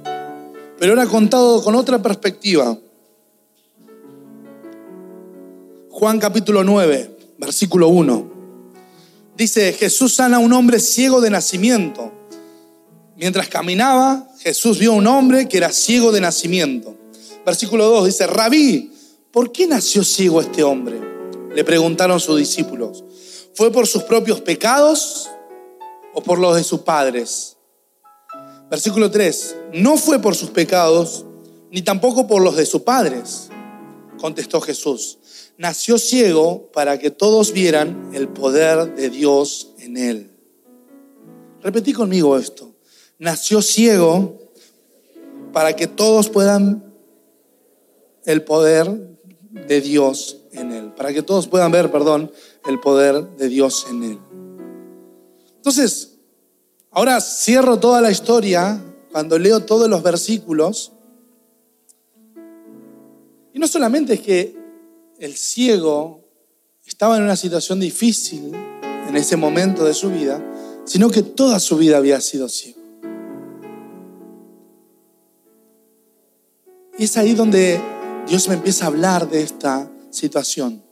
pero 0.80 0.94
era 0.94 1.06
contado 1.06 1.62
con 1.62 1.76
otra 1.76 2.02
perspectiva. 2.02 2.76
Juan 5.96 6.18
capítulo 6.18 6.64
9, 6.64 7.18
versículo 7.38 7.86
1. 7.86 8.32
Dice, 9.36 9.72
Jesús 9.74 10.16
sana 10.16 10.38
a 10.38 10.40
un 10.40 10.52
hombre 10.52 10.80
ciego 10.80 11.20
de 11.20 11.30
nacimiento. 11.30 12.10
Mientras 13.14 13.46
caminaba, 13.46 14.28
Jesús 14.40 14.80
vio 14.80 14.90
a 14.90 14.96
un 14.96 15.06
hombre 15.06 15.48
que 15.48 15.56
era 15.56 15.70
ciego 15.70 16.10
de 16.10 16.20
nacimiento. 16.20 16.96
Versículo 17.46 17.86
2 17.86 18.06
dice, 18.06 18.26
Rabí, 18.26 18.92
¿por 19.30 19.52
qué 19.52 19.68
nació 19.68 20.02
ciego 20.02 20.40
este 20.40 20.64
hombre? 20.64 21.00
Le 21.54 21.62
preguntaron 21.62 22.18
sus 22.18 22.38
discípulos. 22.38 23.04
¿Fue 23.54 23.70
por 23.70 23.86
sus 23.86 24.02
propios 24.02 24.40
pecados 24.40 25.30
o 26.12 26.24
por 26.24 26.40
los 26.40 26.56
de 26.56 26.64
sus 26.64 26.80
padres? 26.80 27.56
Versículo 28.68 29.12
3, 29.12 29.56
no 29.74 29.96
fue 29.96 30.18
por 30.18 30.34
sus 30.34 30.50
pecados, 30.50 31.24
ni 31.70 31.82
tampoco 31.82 32.26
por 32.26 32.42
los 32.42 32.56
de 32.56 32.66
sus 32.66 32.82
padres, 32.82 33.48
contestó 34.18 34.60
Jesús 34.60 35.18
nació 35.56 35.98
ciego 35.98 36.70
para 36.72 36.98
que 36.98 37.10
todos 37.10 37.52
vieran 37.52 38.10
el 38.12 38.28
poder 38.28 38.94
de 38.94 39.10
Dios 39.10 39.72
en 39.78 39.96
él. 39.96 40.30
Repetí 41.62 41.92
conmigo 41.92 42.36
esto. 42.36 42.74
Nació 43.18 43.62
ciego 43.62 44.38
para 45.52 45.74
que 45.74 45.86
todos 45.86 46.28
puedan 46.28 46.84
el 48.24 48.42
poder 48.42 48.90
de 49.50 49.80
Dios 49.80 50.40
en 50.52 50.72
él. 50.72 50.92
Para 50.92 51.12
que 51.12 51.22
todos 51.22 51.46
puedan 51.46 51.70
ver, 51.72 51.90
perdón, 51.90 52.30
el 52.66 52.80
poder 52.80 53.36
de 53.36 53.48
Dios 53.48 53.86
en 53.88 54.02
él. 54.02 54.18
Entonces, 55.56 56.18
ahora 56.90 57.20
cierro 57.20 57.78
toda 57.78 58.00
la 58.00 58.10
historia 58.10 58.82
cuando 59.12 59.38
leo 59.38 59.60
todos 59.60 59.88
los 59.88 60.02
versículos. 60.02 60.92
Y 63.52 63.58
no 63.58 63.68
solamente 63.68 64.14
es 64.14 64.20
que 64.20 64.63
el 65.18 65.36
ciego 65.36 66.24
estaba 66.84 67.16
en 67.16 67.22
una 67.22 67.36
situación 67.36 67.80
difícil 67.80 68.52
en 69.08 69.16
ese 69.16 69.36
momento 69.36 69.84
de 69.84 69.94
su 69.94 70.10
vida, 70.10 70.42
sino 70.84 71.10
que 71.10 71.22
toda 71.22 71.60
su 71.60 71.76
vida 71.76 71.96
había 71.96 72.20
sido 72.20 72.48
ciego. 72.48 72.80
Y 76.98 77.04
es 77.04 77.16
ahí 77.16 77.34
donde 77.34 77.80
Dios 78.28 78.48
me 78.48 78.54
empieza 78.54 78.84
a 78.84 78.88
hablar 78.88 79.28
de 79.28 79.42
esta 79.42 79.90
situación, 80.10 80.82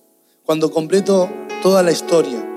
cuando 0.44 0.70
completo 0.70 1.30
toda 1.62 1.82
la 1.82 1.92
historia. 1.92 2.48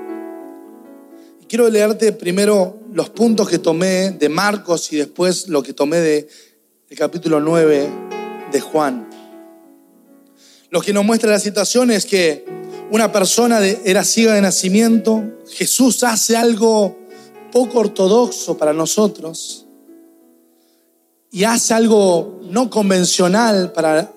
Y 1.40 1.46
quiero 1.46 1.68
leerte 1.68 2.12
primero 2.12 2.80
los 2.92 3.10
puntos 3.10 3.48
que 3.48 3.58
tomé 3.58 4.10
de 4.10 4.28
Marcos 4.28 4.92
y 4.92 4.96
después 4.96 5.48
lo 5.48 5.62
que 5.62 5.72
tomé 5.72 5.98
del 5.98 6.28
capítulo 6.96 7.40
9 7.40 7.88
de 8.50 8.60
Juan. 8.60 9.15
Lo 10.76 10.82
que 10.82 10.92
nos 10.92 11.06
muestra 11.06 11.30
la 11.30 11.40
situación 11.40 11.90
es 11.90 12.04
que 12.04 12.44
una 12.90 13.10
persona 13.10 13.64
era 13.64 14.04
ciega 14.04 14.34
de 14.34 14.42
nacimiento, 14.42 15.24
Jesús 15.48 16.04
hace 16.04 16.36
algo 16.36 16.98
poco 17.50 17.78
ortodoxo 17.78 18.58
para 18.58 18.74
nosotros 18.74 19.64
y 21.30 21.44
hace 21.44 21.72
algo 21.72 22.40
no 22.50 22.68
convencional 22.68 23.72
para 23.72 24.12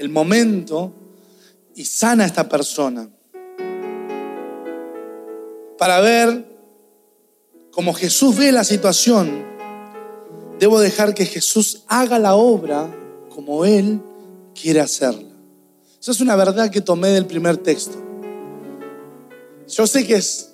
el 0.00 0.08
momento 0.08 0.92
y 1.76 1.84
sana 1.84 2.24
a 2.24 2.26
esta 2.26 2.48
persona. 2.48 3.08
Para 5.78 6.00
ver 6.00 6.44
cómo 7.70 7.94
Jesús 7.94 8.36
ve 8.36 8.50
la 8.50 8.64
situación, 8.64 9.44
debo 10.58 10.80
dejar 10.80 11.14
que 11.14 11.24
Jesús 11.24 11.84
haga 11.86 12.18
la 12.18 12.34
obra 12.34 12.92
como 13.28 13.64
Él 13.64 14.02
quiere 14.60 14.80
hacerla. 14.80 15.29
Eso 16.00 16.12
es 16.12 16.20
una 16.20 16.34
verdad 16.34 16.70
que 16.70 16.80
tomé 16.80 17.08
del 17.08 17.26
primer 17.26 17.58
texto. 17.58 17.98
Yo 19.68 19.86
sé 19.86 20.06
que 20.06 20.14
es 20.14 20.52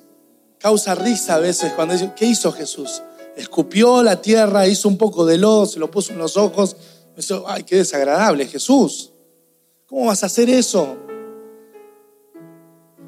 causa 0.59 0.97
risa 0.97 1.37
a 1.37 1.39
veces 1.39 1.73
cuando 1.75 1.95
dice, 1.95 2.13
¿qué 2.17 2.27
hizo 2.27 2.51
Jesús? 2.51 3.03
Escupió 3.37 4.03
la 4.03 4.21
tierra, 4.21 4.67
hizo 4.67 4.89
un 4.89 4.99
poco 4.99 5.25
de 5.25 5.39
lodo, 5.39 5.67
se 5.67 5.79
lo 5.79 5.89
puso 5.89 6.13
en 6.13 6.19
los 6.19 6.37
ojos. 6.37 6.77
Dice, 7.17 7.41
ay, 7.47 7.63
qué 7.63 7.77
desagradable, 7.77 8.47
Jesús. 8.47 9.13
¿Cómo 9.87 10.07
vas 10.07 10.25
a 10.25 10.27
hacer 10.27 10.51
eso? 10.51 10.97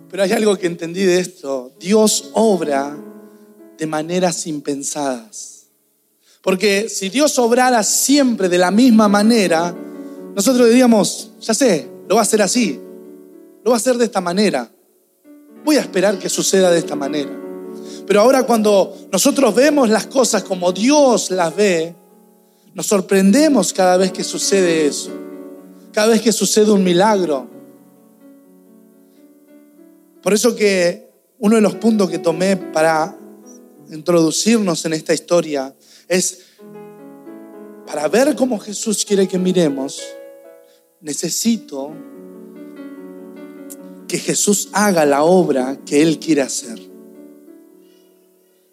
Pero 0.09 0.23
hay 0.23 0.31
algo 0.31 0.57
que 0.57 0.69
entendí 0.69 1.03
de 1.05 1.19
esto. 1.19 1.73
Dios 1.81 2.31
obra 2.35 2.97
de 3.77 3.87
maneras 3.87 4.47
impensadas. 4.47 5.67
Porque 6.41 6.89
si 6.89 7.09
Dios 7.09 7.37
obrara 7.39 7.83
siempre 7.83 8.49
de 8.49 8.59
la 8.59 8.71
misma 8.71 9.09
manera, 9.09 9.75
nosotros 10.35 10.69
diríamos, 10.69 11.33
ya 11.41 11.53
sé, 11.53 11.98
lo 12.09 12.15
va 12.15 12.23
a 12.23 12.23
hacer 12.23 12.41
así, 12.41 12.81
lo 13.65 13.71
va 13.71 13.77
a 13.77 13.81
hacer 13.81 13.97
de 13.97 14.07
esta 14.07 14.21
manera. 14.21 14.71
Voy 15.65 15.77
a 15.77 15.81
esperar 15.81 16.19
que 16.19 16.29
suceda 16.29 16.71
de 16.71 16.79
esta 16.79 16.97
manera. 16.97 17.31
Pero 18.07 18.23
ahora 18.23 18.45
cuando 18.45 18.97
nosotros 19.13 19.55
vemos 19.55 19.91
las 19.91 20.07
cosas 20.07 20.43
como 20.43 20.73
Dios 20.73 21.31
las 21.31 21.55
ve, 21.55 21.95
nos 22.73 22.87
sorprendemos 22.87 23.73
cada 23.75 23.99
vez 23.99 24.13
que 24.13 24.25
sucede 24.25 24.87
eso, 24.87 25.11
cada 25.93 26.09
vez 26.09 26.23
que 26.23 26.33
sucede 26.33 26.71
un 26.71 26.83
milagro. 26.83 27.47
Por 30.23 30.33
eso 30.33 30.57
que 30.57 31.11
uno 31.39 31.57
de 31.57 31.63
los 31.63 31.75
puntos 31.75 32.09
que 32.09 32.19
tomé 32.19 32.57
para 32.57 33.17
introducirnos 33.91 34.85
en 34.87 34.95
esta 34.95 35.13
historia 35.13 35.75
es 36.09 36.41
para 37.87 38.09
ver 38.09 38.35
cómo 38.35 38.59
Jesús 38.59 39.05
quiere 39.05 39.29
que 39.29 39.39
miremos, 39.39 40.03
necesito 41.01 41.93
que 44.07 44.19
Jesús 44.19 44.71
haga 44.73 45.05
la 45.05 45.23
obra 45.23 45.79
que 45.85 46.03
Él 46.03 46.19
quiere 46.19 46.43
hacer. 46.43 46.79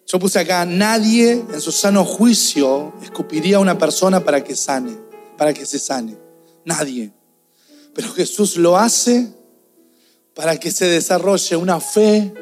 Yo 0.06 0.18
puse 0.18 0.38
acá, 0.38 0.64
nadie 0.64 1.32
en 1.32 1.60
su 1.60 1.72
sano 1.72 2.04
juicio 2.04 2.94
escupiría 3.02 3.56
a 3.56 3.60
una 3.60 3.76
persona 3.76 4.24
para 4.24 4.42
que 4.42 4.54
sane, 4.54 4.96
para 5.36 5.52
que 5.52 5.66
se 5.66 5.78
sane. 5.78 6.16
Nadie. 6.64 7.12
Pero 7.92 8.12
Jesús 8.12 8.56
lo 8.56 8.76
hace 8.76 9.32
para 10.34 10.58
que 10.58 10.70
se 10.70 10.86
desarrolle 10.86 11.56
una 11.56 11.80
fe, 11.80 12.32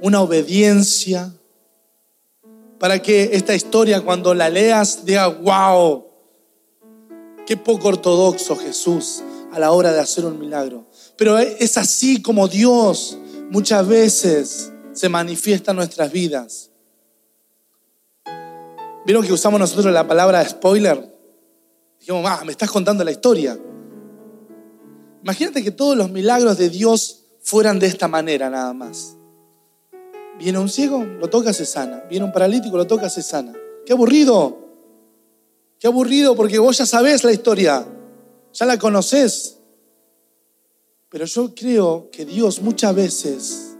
una 0.00 0.20
obediencia, 0.20 1.32
para 2.78 3.00
que 3.00 3.30
esta 3.32 3.54
historia 3.54 4.02
cuando 4.02 4.34
la 4.34 4.50
leas 4.50 5.04
diga, 5.04 5.28
wow, 5.28 6.11
Qué 7.46 7.56
poco 7.56 7.88
ortodoxo 7.88 8.56
Jesús 8.56 9.22
a 9.52 9.58
la 9.58 9.72
hora 9.72 9.92
de 9.92 10.00
hacer 10.00 10.24
un 10.24 10.38
milagro. 10.38 10.86
Pero 11.16 11.38
es 11.38 11.76
así 11.76 12.22
como 12.22 12.48
Dios 12.48 13.18
muchas 13.50 13.86
veces 13.86 14.72
se 14.92 15.08
manifiesta 15.08 15.72
en 15.72 15.76
nuestras 15.76 16.10
vidas. 16.10 16.70
¿Vieron 19.04 19.24
que 19.24 19.32
usamos 19.32 19.58
nosotros 19.58 19.92
la 19.92 20.06
palabra 20.06 20.46
spoiler? 20.48 21.12
Dijimos, 21.98 22.24
ah, 22.26 22.42
me 22.44 22.52
estás 22.52 22.70
contando 22.70 23.04
la 23.04 23.10
historia. 23.10 23.58
Imagínate 25.22 25.62
que 25.62 25.70
todos 25.70 25.96
los 25.96 26.10
milagros 26.10 26.56
de 26.58 26.68
Dios 26.68 27.24
fueran 27.42 27.78
de 27.78 27.86
esta 27.86 28.08
manera 28.08 28.48
nada 28.48 28.72
más. 28.72 29.16
Viene 30.38 30.58
un 30.58 30.68
ciego, 30.68 31.04
lo 31.04 31.28
toca, 31.28 31.52
se 31.52 31.66
sana. 31.66 32.04
Viene 32.08 32.24
un 32.24 32.32
paralítico, 32.32 32.76
lo 32.76 32.86
toca, 32.86 33.08
se 33.10 33.22
sana. 33.22 33.52
Qué 33.84 33.92
aburrido. 33.92 34.61
Qué 35.82 35.88
aburrido 35.88 36.36
porque 36.36 36.60
vos 36.60 36.78
ya 36.78 36.86
sabés 36.86 37.24
la 37.24 37.32
historia, 37.32 37.84
ya 38.52 38.66
la 38.66 38.78
conocés. 38.78 39.56
Pero 41.08 41.24
yo 41.24 41.52
creo 41.56 42.08
que 42.12 42.24
Dios 42.24 42.62
muchas 42.62 42.94
veces 42.94 43.76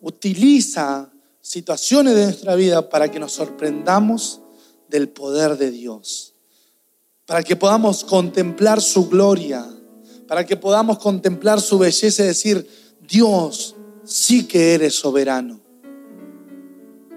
utiliza 0.00 1.12
situaciones 1.42 2.14
de 2.14 2.24
nuestra 2.24 2.54
vida 2.54 2.88
para 2.88 3.10
que 3.10 3.20
nos 3.20 3.32
sorprendamos 3.32 4.40
del 4.88 5.10
poder 5.10 5.58
de 5.58 5.70
Dios, 5.70 6.32
para 7.26 7.42
que 7.42 7.56
podamos 7.56 8.04
contemplar 8.04 8.80
su 8.80 9.10
gloria, 9.10 9.66
para 10.26 10.46
que 10.46 10.56
podamos 10.56 10.96
contemplar 10.96 11.60
su 11.60 11.78
belleza 11.78 12.22
y 12.22 12.28
decir, 12.28 12.96
Dios, 13.06 13.76
sí 14.02 14.48
que 14.48 14.72
eres 14.72 14.94
soberano. 14.94 15.60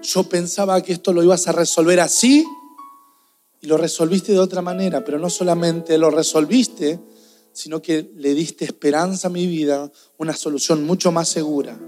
Yo 0.02 0.24
pensaba 0.24 0.82
que 0.82 0.92
esto 0.92 1.14
lo 1.14 1.22
ibas 1.22 1.48
a 1.48 1.52
resolver 1.52 1.98
así 1.98 2.44
y 3.62 3.68
lo 3.68 3.76
resolviste 3.76 4.32
de 4.32 4.40
otra 4.40 4.60
manera, 4.60 5.04
pero 5.04 5.20
no 5.20 5.30
solamente 5.30 5.96
lo 5.96 6.10
resolviste, 6.10 6.98
sino 7.52 7.80
que 7.80 8.10
le 8.16 8.34
diste 8.34 8.64
esperanza 8.64 9.28
a 9.28 9.30
mi 9.30 9.46
vida, 9.46 9.90
una 10.18 10.34
solución 10.34 10.84
mucho 10.84 11.12
más 11.12 11.28
segura. 11.28 11.78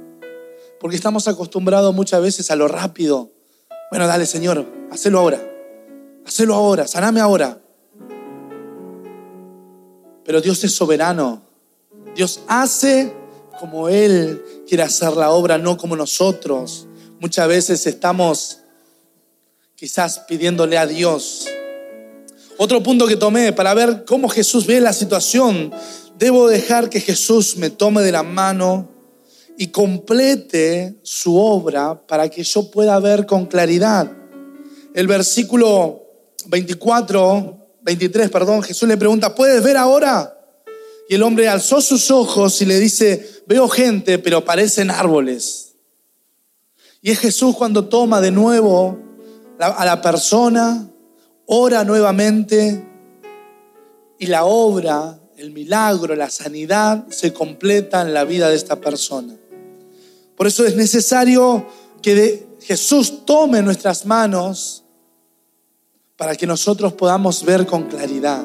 Porque 0.79 0.95
estamos 0.95 1.27
acostumbrados 1.27 1.93
muchas 1.93 2.23
veces 2.23 2.51
a 2.53 2.57
lo 2.57 2.69
rápido. 2.69 3.33
Bueno, 3.91 4.07
dale 4.07 4.25
Señor, 4.25 4.65
hacelo 4.93 5.19
ahora. 5.19 5.43
Hacelo 6.25 6.55
ahora, 6.55 6.87
saname 6.87 7.19
ahora. 7.19 7.61
Pero 10.25 10.41
Dios 10.41 10.63
es 10.63 10.73
soberano. 10.73 11.43
Dios 12.15 12.41
hace 12.47 13.13
como 13.59 13.89
Él 13.89 14.45
quiere 14.69 14.85
hacer 14.85 15.15
la 15.15 15.31
obra, 15.31 15.59
no 15.59 15.77
como 15.77 15.97
nosotros. 15.97 16.87
Muchas 17.19 17.49
veces 17.49 17.85
estamos 17.89 18.61
quizás 19.75 20.21
pidiéndole 20.21 20.79
a 20.79 20.87
Dios. 20.87 21.49
Otro 22.57 22.83
punto 22.83 23.07
que 23.07 23.17
tomé 23.17 23.53
para 23.53 23.75
ver 23.75 24.05
cómo 24.05 24.29
Jesús 24.29 24.67
ve 24.67 24.81
la 24.81 24.93
situación, 24.93 25.73
debo 26.19 26.49
dejar 26.49 26.89
que 26.89 27.01
Jesús 27.01 27.57
me 27.57 27.71
tome 27.71 28.03
de 28.03 28.13
la 28.13 28.23
mano 28.23 28.89
y 29.59 29.69
complete 29.69 30.97
su 31.03 31.37
obra 31.37 32.07
para 32.07 32.29
que 32.29 32.45
yo 32.45 32.71
pueda 32.71 32.99
ver 33.01 33.27
con 33.27 33.47
claridad. 33.47 34.11
El 34.95 35.09
versículo 35.09 36.03
24, 36.47 37.79
23, 37.83 38.31
perdón, 38.31 38.63
Jesús 38.63 38.89
le 38.89 38.97
pregunta, 38.97 39.35
¿puedes 39.35 39.63
ver 39.63 39.77
ahora? 39.77 40.39
Y 41.09 41.17
el 41.17 41.23
hombre 41.25 41.49
alzó 41.49 41.81
sus 41.81 42.11
ojos 42.13 42.63
y 42.63 42.67
le 42.67 42.79
dice, 42.79 43.43
veo 43.47 43.69
gente, 43.69 44.19
pero 44.21 44.45
parecen 44.45 44.91
árboles. 44.91 45.75
Y 47.03 47.11
es 47.11 47.19
Jesús 47.19 47.57
cuando 47.57 47.87
toma 47.87 48.21
de 48.21 48.31
nuevo 48.31 48.99
a 49.59 49.85
la 49.85 50.01
persona, 50.01 50.89
ora 51.47 51.85
nuevamente 51.85 52.85
y 54.19 54.27
la 54.27 54.45
obra, 54.45 55.19
el 55.37 55.51
milagro, 55.51 56.15
la 56.15 56.31
sanidad 56.31 57.07
se 57.09 57.33
completa 57.33 58.03
en 58.03 58.15
la 58.15 58.25
vida 58.25 58.49
de 58.49 58.57
esta 58.57 58.81
persona. 58.81 59.35
Por 60.37 60.47
eso 60.47 60.65
es 60.65 60.77
necesario 60.77 61.67
que 62.03 62.47
Jesús 62.61 63.25
tome 63.25 63.63
nuestras 63.63 64.07
manos 64.07 64.85
para 66.17 66.37
que 66.37 66.47
nosotros 66.47 66.93
podamos 66.95 67.45
ver 67.45 67.67
con 67.67 67.85
claridad. 67.85 68.45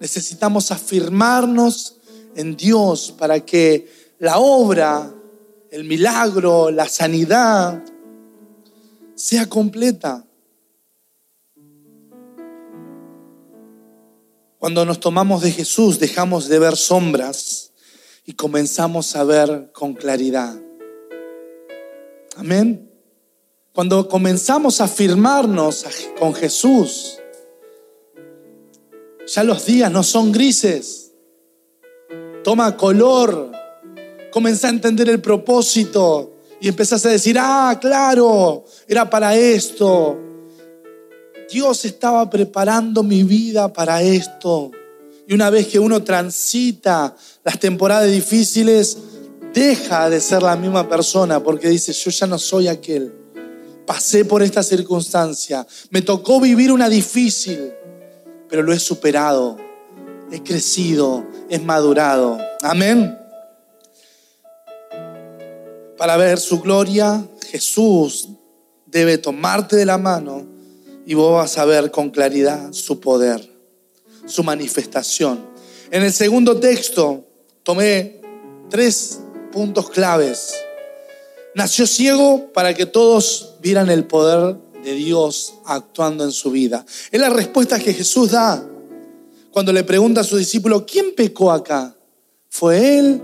Necesitamos 0.00 0.70
afirmarnos 0.70 1.96
en 2.34 2.56
Dios 2.56 3.14
para 3.16 3.40
que 3.40 3.88
la 4.18 4.38
obra, 4.38 5.12
el 5.70 5.84
milagro, 5.84 6.70
la 6.70 6.88
sanidad 6.88 7.82
sea 9.14 9.48
completa. 9.48 10.24
Cuando 14.66 14.84
nos 14.84 14.98
tomamos 14.98 15.42
de 15.42 15.52
Jesús 15.52 16.00
dejamos 16.00 16.48
de 16.48 16.58
ver 16.58 16.74
sombras 16.76 17.70
y 18.24 18.32
comenzamos 18.32 19.14
a 19.14 19.22
ver 19.22 19.70
con 19.72 19.94
claridad. 19.94 20.60
Amén. 22.34 22.90
Cuando 23.72 24.08
comenzamos 24.08 24.80
a 24.80 24.86
afirmarnos 24.86 25.86
con 26.18 26.34
Jesús, 26.34 27.20
ya 29.32 29.44
los 29.44 29.66
días 29.66 29.92
no 29.92 30.02
son 30.02 30.32
grises. 30.32 31.12
Toma 32.42 32.76
color. 32.76 33.52
Comienza 34.32 34.66
a 34.66 34.70
entender 34.70 35.08
el 35.08 35.20
propósito 35.20 36.38
y 36.60 36.66
empezás 36.66 37.06
a 37.06 37.10
decir, 37.10 37.36
ah, 37.38 37.78
claro, 37.80 38.64
era 38.88 39.08
para 39.08 39.36
esto. 39.36 40.25
Dios 41.48 41.84
estaba 41.84 42.28
preparando 42.28 43.02
mi 43.02 43.22
vida 43.22 43.72
para 43.72 44.02
esto. 44.02 44.70
Y 45.28 45.34
una 45.34 45.50
vez 45.50 45.68
que 45.68 45.78
uno 45.78 46.02
transita 46.02 47.16
las 47.44 47.58
temporadas 47.58 48.10
difíciles, 48.10 48.98
deja 49.52 50.10
de 50.10 50.20
ser 50.20 50.42
la 50.42 50.56
misma 50.56 50.88
persona 50.88 51.42
porque 51.42 51.68
dice, 51.68 51.92
yo 51.92 52.10
ya 52.10 52.26
no 52.26 52.38
soy 52.38 52.68
aquel. 52.68 53.12
Pasé 53.86 54.24
por 54.24 54.42
esta 54.42 54.62
circunstancia. 54.62 55.66
Me 55.90 56.02
tocó 56.02 56.40
vivir 56.40 56.72
una 56.72 56.88
difícil, 56.88 57.72
pero 58.48 58.62
lo 58.62 58.72
he 58.72 58.78
superado. 58.78 59.56
He 60.30 60.42
crecido, 60.42 61.24
he 61.48 61.58
madurado. 61.60 62.38
Amén. 62.62 63.16
Para 65.96 66.16
ver 66.16 66.38
su 66.38 66.60
gloria, 66.60 67.24
Jesús 67.48 68.28
debe 68.86 69.18
tomarte 69.18 69.76
de 69.76 69.86
la 69.86 69.98
mano 69.98 70.55
y 71.06 71.14
vos 71.14 71.32
vas 71.32 71.56
a 71.56 71.64
ver 71.64 71.90
con 71.90 72.10
claridad 72.10 72.72
su 72.72 73.00
poder 73.00 73.56
su 74.26 74.42
manifestación. 74.42 75.46
En 75.90 76.02
el 76.02 76.12
segundo 76.12 76.58
texto 76.58 77.24
tomé 77.62 78.20
tres 78.68 79.20
puntos 79.52 79.88
claves. 79.88 80.54
Nació 81.54 81.86
ciego 81.86 82.52
para 82.52 82.74
que 82.74 82.84
todos 82.84 83.54
vieran 83.62 83.88
el 83.88 84.04
poder 84.04 84.56
de 84.84 84.92
Dios 84.92 85.54
actuando 85.64 86.24
en 86.24 86.32
su 86.32 86.50
vida. 86.50 86.84
Es 87.10 87.20
la 87.20 87.30
respuesta 87.30 87.78
que 87.78 87.94
Jesús 87.94 88.32
da 88.32 88.62
cuando 89.50 89.72
le 89.72 89.84
pregunta 89.84 90.20
a 90.20 90.24
su 90.24 90.36
discípulo, 90.36 90.84
¿quién 90.84 91.14
pecó 91.14 91.50
acá? 91.50 91.96
¿Fue 92.50 92.98
él? 92.98 93.22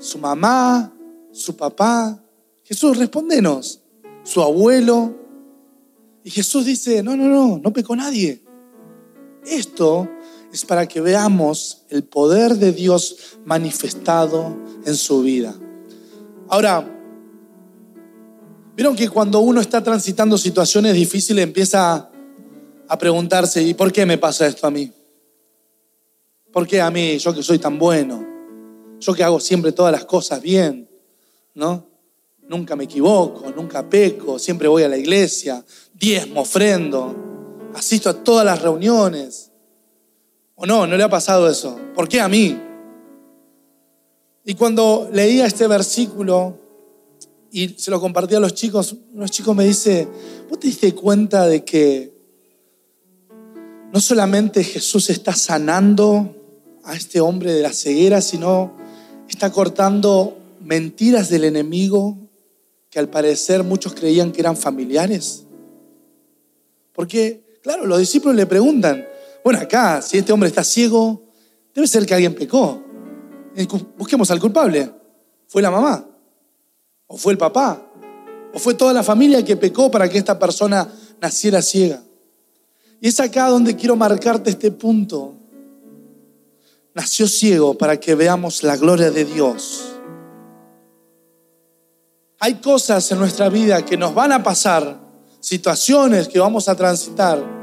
¿Su 0.00 0.18
mamá? 0.18 0.92
¿Su 1.30 1.54
papá? 1.54 2.20
Jesús, 2.64 2.96
respóndenos. 2.96 3.80
¿Su 4.24 4.42
abuelo? 4.42 5.14
Y 6.24 6.30
Jesús 6.30 6.64
dice, 6.64 7.02
no, 7.02 7.16
no, 7.16 7.24
no, 7.24 7.58
no 7.58 7.72
pecó 7.72 7.96
nadie. 7.96 8.42
Esto 9.44 10.08
es 10.52 10.64
para 10.64 10.86
que 10.86 11.00
veamos 11.00 11.84
el 11.88 12.04
poder 12.04 12.56
de 12.56 12.72
Dios 12.72 13.38
manifestado 13.44 14.56
en 14.84 14.96
su 14.96 15.22
vida. 15.22 15.54
Ahora, 16.48 16.86
vieron 18.74 18.96
que 18.96 19.08
cuando 19.08 19.40
uno 19.40 19.60
está 19.60 19.82
transitando 19.82 20.36
situaciones 20.36 20.94
difíciles 20.94 21.44
empieza 21.44 22.10
a 22.88 22.98
preguntarse, 22.98 23.62
¿y 23.62 23.74
por 23.74 23.92
qué 23.92 24.04
me 24.04 24.18
pasa 24.18 24.46
esto 24.46 24.66
a 24.66 24.70
mí? 24.70 24.92
¿Por 26.52 26.66
qué 26.66 26.80
a 26.80 26.90
mí, 26.90 27.16
yo 27.18 27.32
que 27.32 27.42
soy 27.42 27.60
tan 27.60 27.78
bueno? 27.78 28.26
Yo 28.98 29.14
que 29.14 29.22
hago 29.22 29.38
siempre 29.38 29.70
todas 29.70 29.92
las 29.92 30.04
cosas 30.04 30.42
bien, 30.42 30.88
¿no? 31.54 31.86
Nunca 32.48 32.74
me 32.74 32.84
equivoco, 32.84 33.52
nunca 33.52 33.88
peco, 33.88 34.40
siempre 34.40 34.66
voy 34.66 34.82
a 34.82 34.88
la 34.88 34.98
iglesia, 34.98 35.64
diezmo, 36.00 36.40
ofrendo, 36.40 37.14
asisto 37.74 38.08
a 38.08 38.24
todas 38.24 38.44
las 38.44 38.60
reuniones. 38.62 39.52
¿O 40.54 40.66
no? 40.66 40.86
¿No 40.86 40.96
le 40.96 41.04
ha 41.04 41.10
pasado 41.10 41.48
eso? 41.48 41.78
¿Por 41.94 42.08
qué 42.08 42.20
a 42.20 42.28
mí? 42.28 42.58
Y 44.44 44.54
cuando 44.54 45.10
leía 45.12 45.46
este 45.46 45.66
versículo 45.66 46.58
y 47.52 47.68
se 47.68 47.90
lo 47.90 48.00
compartía 48.00 48.38
a 48.38 48.40
los 48.40 48.54
chicos, 48.54 48.96
los 49.14 49.30
chicos 49.30 49.54
me 49.54 49.64
dice, 49.64 50.08
¿vos 50.48 50.58
te 50.58 50.68
diste 50.68 50.94
cuenta 50.94 51.46
de 51.46 51.64
que 51.64 52.14
no 53.92 54.00
solamente 54.00 54.64
Jesús 54.64 55.10
está 55.10 55.34
sanando 55.34 56.34
a 56.84 56.94
este 56.94 57.20
hombre 57.20 57.52
de 57.52 57.62
la 57.62 57.72
ceguera, 57.72 58.22
sino 58.22 58.74
está 59.28 59.52
cortando 59.52 60.38
mentiras 60.60 61.28
del 61.28 61.44
enemigo 61.44 62.16
que 62.88 62.98
al 62.98 63.10
parecer 63.10 63.64
muchos 63.64 63.94
creían 63.94 64.32
que 64.32 64.40
eran 64.40 64.56
familiares? 64.56 65.44
Porque, 67.00 67.58
claro, 67.62 67.86
los 67.86 67.98
discípulos 67.98 68.36
le 68.36 68.44
preguntan, 68.44 69.06
bueno, 69.42 69.58
acá, 69.58 70.02
si 70.02 70.18
este 70.18 70.34
hombre 70.34 70.50
está 70.50 70.62
ciego, 70.62 71.32
debe 71.74 71.86
ser 71.86 72.04
que 72.04 72.12
alguien 72.12 72.34
pecó. 72.34 72.84
Eh, 73.56 73.66
busquemos 73.96 74.30
al 74.30 74.38
culpable. 74.38 74.92
¿Fue 75.48 75.62
la 75.62 75.70
mamá? 75.70 76.06
¿O 77.06 77.16
fue 77.16 77.32
el 77.32 77.38
papá? 77.38 77.90
¿O 78.52 78.58
fue 78.58 78.74
toda 78.74 78.92
la 78.92 79.02
familia 79.02 79.42
que 79.42 79.56
pecó 79.56 79.90
para 79.90 80.10
que 80.10 80.18
esta 80.18 80.38
persona 80.38 80.92
naciera 81.22 81.62
ciega? 81.62 82.02
Y 83.00 83.08
es 83.08 83.18
acá 83.18 83.48
donde 83.48 83.74
quiero 83.76 83.96
marcarte 83.96 84.50
este 84.50 84.70
punto. 84.70 85.36
Nació 86.92 87.26
ciego 87.26 87.78
para 87.78 87.98
que 87.98 88.14
veamos 88.14 88.62
la 88.62 88.76
gloria 88.76 89.10
de 89.10 89.24
Dios. 89.24 89.94
Hay 92.40 92.56
cosas 92.56 93.10
en 93.10 93.20
nuestra 93.20 93.48
vida 93.48 93.86
que 93.86 93.96
nos 93.96 94.14
van 94.14 94.32
a 94.32 94.42
pasar, 94.42 95.09
situaciones 95.40 96.28
que 96.28 96.38
vamos 96.38 96.68
a 96.68 96.76
transitar 96.76 97.60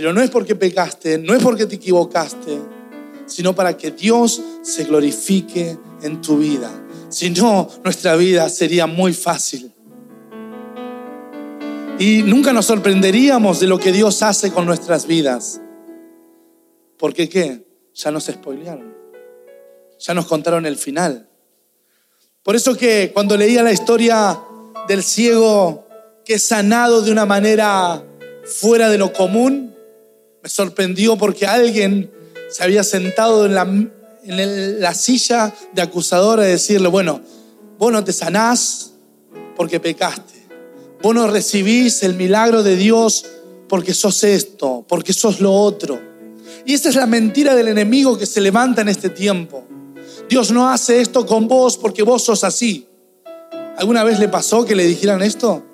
pero 0.00 0.14
no 0.14 0.22
es 0.22 0.30
porque 0.30 0.54
pecaste, 0.54 1.18
no 1.18 1.34
es 1.34 1.42
porque 1.42 1.66
te 1.66 1.74
equivocaste, 1.74 2.58
sino 3.26 3.54
para 3.54 3.76
que 3.76 3.90
Dios 3.90 4.40
se 4.62 4.84
glorifique 4.84 5.76
en 6.00 6.22
tu 6.22 6.38
vida. 6.38 6.70
Si 7.10 7.28
no, 7.28 7.68
nuestra 7.84 8.16
vida 8.16 8.48
sería 8.48 8.86
muy 8.86 9.12
fácil. 9.12 9.74
Y 11.98 12.22
nunca 12.22 12.54
nos 12.54 12.64
sorprenderíamos 12.64 13.60
de 13.60 13.66
lo 13.66 13.78
que 13.78 13.92
Dios 13.92 14.22
hace 14.22 14.50
con 14.50 14.64
nuestras 14.64 15.06
vidas. 15.06 15.60
Porque 16.96 17.28
qué? 17.28 17.66
Ya 17.94 18.10
nos 18.10 18.24
spoilearon. 18.24 18.94
Ya 19.98 20.14
nos 20.14 20.24
contaron 20.24 20.64
el 20.64 20.76
final. 20.76 21.28
Por 22.42 22.56
eso 22.56 22.74
que 22.74 23.10
cuando 23.12 23.36
leía 23.36 23.62
la 23.62 23.72
historia 23.72 24.40
del 24.88 25.02
ciego 25.02 25.89
que 26.30 26.38
sanado 26.38 27.02
de 27.02 27.10
una 27.10 27.26
manera 27.26 28.04
fuera 28.44 28.88
de 28.88 28.98
lo 28.98 29.12
común, 29.12 29.74
me 30.40 30.48
sorprendió 30.48 31.16
porque 31.16 31.44
alguien 31.44 32.08
se 32.48 32.62
había 32.62 32.84
sentado 32.84 33.46
en 33.46 33.54
la, 33.56 33.62
en 33.62 34.80
la 34.80 34.94
silla 34.94 35.52
de 35.72 35.82
acusador 35.82 36.38
a 36.38 36.44
decirle, 36.44 36.86
bueno, 36.86 37.20
vos 37.78 37.90
no 37.90 38.04
te 38.04 38.12
sanás 38.12 38.92
porque 39.56 39.80
pecaste. 39.80 40.46
Vos 41.02 41.16
no 41.16 41.26
recibís 41.26 42.04
el 42.04 42.14
milagro 42.14 42.62
de 42.62 42.76
Dios 42.76 43.26
porque 43.68 43.92
sos 43.92 44.22
esto, 44.22 44.84
porque 44.86 45.12
sos 45.12 45.40
lo 45.40 45.52
otro. 45.52 46.00
Y 46.64 46.74
esa 46.74 46.90
es 46.90 46.94
la 46.94 47.06
mentira 47.06 47.56
del 47.56 47.66
enemigo 47.66 48.16
que 48.16 48.26
se 48.26 48.40
levanta 48.40 48.82
en 48.82 48.88
este 48.88 49.08
tiempo. 49.08 49.64
Dios 50.28 50.52
no 50.52 50.70
hace 50.70 51.00
esto 51.00 51.26
con 51.26 51.48
vos 51.48 51.76
porque 51.76 52.04
vos 52.04 52.22
sos 52.22 52.44
así. 52.44 52.86
¿Alguna 53.76 54.04
vez 54.04 54.20
le 54.20 54.28
pasó 54.28 54.64
que 54.64 54.76
le 54.76 54.86
dijeran 54.86 55.22
esto? 55.22 55.64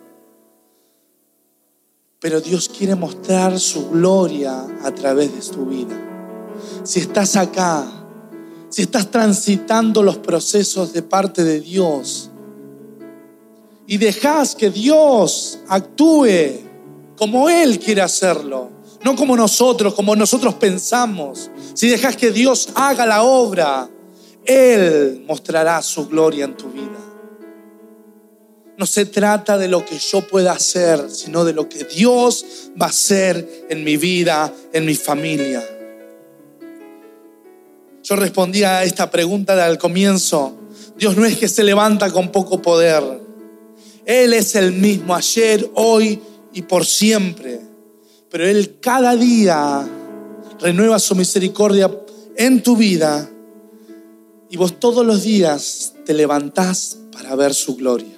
Pero 2.21 2.41
Dios 2.41 2.69
quiere 2.69 2.95
mostrar 2.95 3.59
su 3.61 3.91
gloria 3.91 4.67
a 4.83 4.91
través 4.93 5.35
de 5.35 5.55
tu 5.55 5.67
vida. 5.67 5.97
Si 6.83 7.01
estás 7.01 7.37
acá, 7.37 7.87
si 8.69 8.83
estás 8.83 9.11
transitando 9.11 10.03
los 10.03 10.19
procesos 10.19 10.93
de 10.93 11.03
parte 11.03 11.45
de 11.45 11.61
Dios, 11.61 12.31
y 13.87 13.99
dejas 13.99 14.55
que 14.55 14.71
Dios 14.71 15.61
actúe 15.69 16.61
como 17.17 17.49
Él 17.49 17.79
quiere 17.79 18.03
hacerlo, 18.03 18.71
no 19.05 19.15
como 19.15 19.37
nosotros, 19.37 19.95
como 19.95 20.17
nosotros 20.17 20.55
pensamos. 20.55 21.51
Si 21.75 21.89
dejas 21.89 22.17
que 22.17 22.33
Dios 22.33 22.71
haga 22.75 23.07
la 23.07 23.23
obra, 23.23 23.89
Él 24.45 25.25
mostrará 25.27 25.81
su 25.83 26.09
gloria 26.09 26.45
en 26.45 26.57
tu 26.57 26.69
vida. 26.71 26.96
No 28.79 28.85
se 28.87 29.07
trata 29.07 29.57
de 29.57 29.69
lo 29.69 29.85
que 29.85 29.99
yo 29.99 30.27
pueda 30.27 30.53
hacer, 30.53 31.11
sino 31.11 31.45
de 31.45 31.55
lo 31.55 31.69
que 31.69 31.85
Dios 31.85 32.45
va 32.81 32.87
a 32.87 32.91
hacer 32.91 33.67
en 33.71 33.85
mi 33.85 33.97
vida, 33.97 34.53
en 34.73 34.85
mi 34.85 34.95
familia. 34.95 35.65
Yo 38.03 38.17
respondía 38.17 38.79
a 38.79 38.85
esta 38.85 39.11
pregunta 39.11 39.65
al 39.65 39.79
comienzo. 39.79 40.55
Dios 40.97 41.17
no 41.17 41.25
es 41.25 41.37
que 41.39 41.49
se 41.49 41.65
levanta 41.65 42.11
con 42.11 42.31
poco 42.31 42.63
poder. 42.63 43.03
Él 44.05 44.33
es 44.33 44.55
el 44.55 44.73
mismo 44.73 45.15
ayer, 45.15 45.69
hoy 45.75 46.21
y 46.53 46.63
por 46.63 46.87
siempre. 46.87 47.61
Pero 48.31 48.47
Él 48.47 48.79
cada 48.81 49.17
día 49.17 49.89
renueva 50.61 50.99
su 50.99 51.15
misericordia 51.15 51.91
en 52.37 52.63
tu 52.63 52.77
vida 52.77 53.29
y 54.49 54.57
vos 54.57 54.79
todos 54.79 55.05
los 55.05 55.23
días 55.23 55.95
te 56.05 56.15
levantás 56.15 56.99
para 57.13 57.35
ver 57.35 57.55
su 57.55 57.77
gloria. 57.77 58.16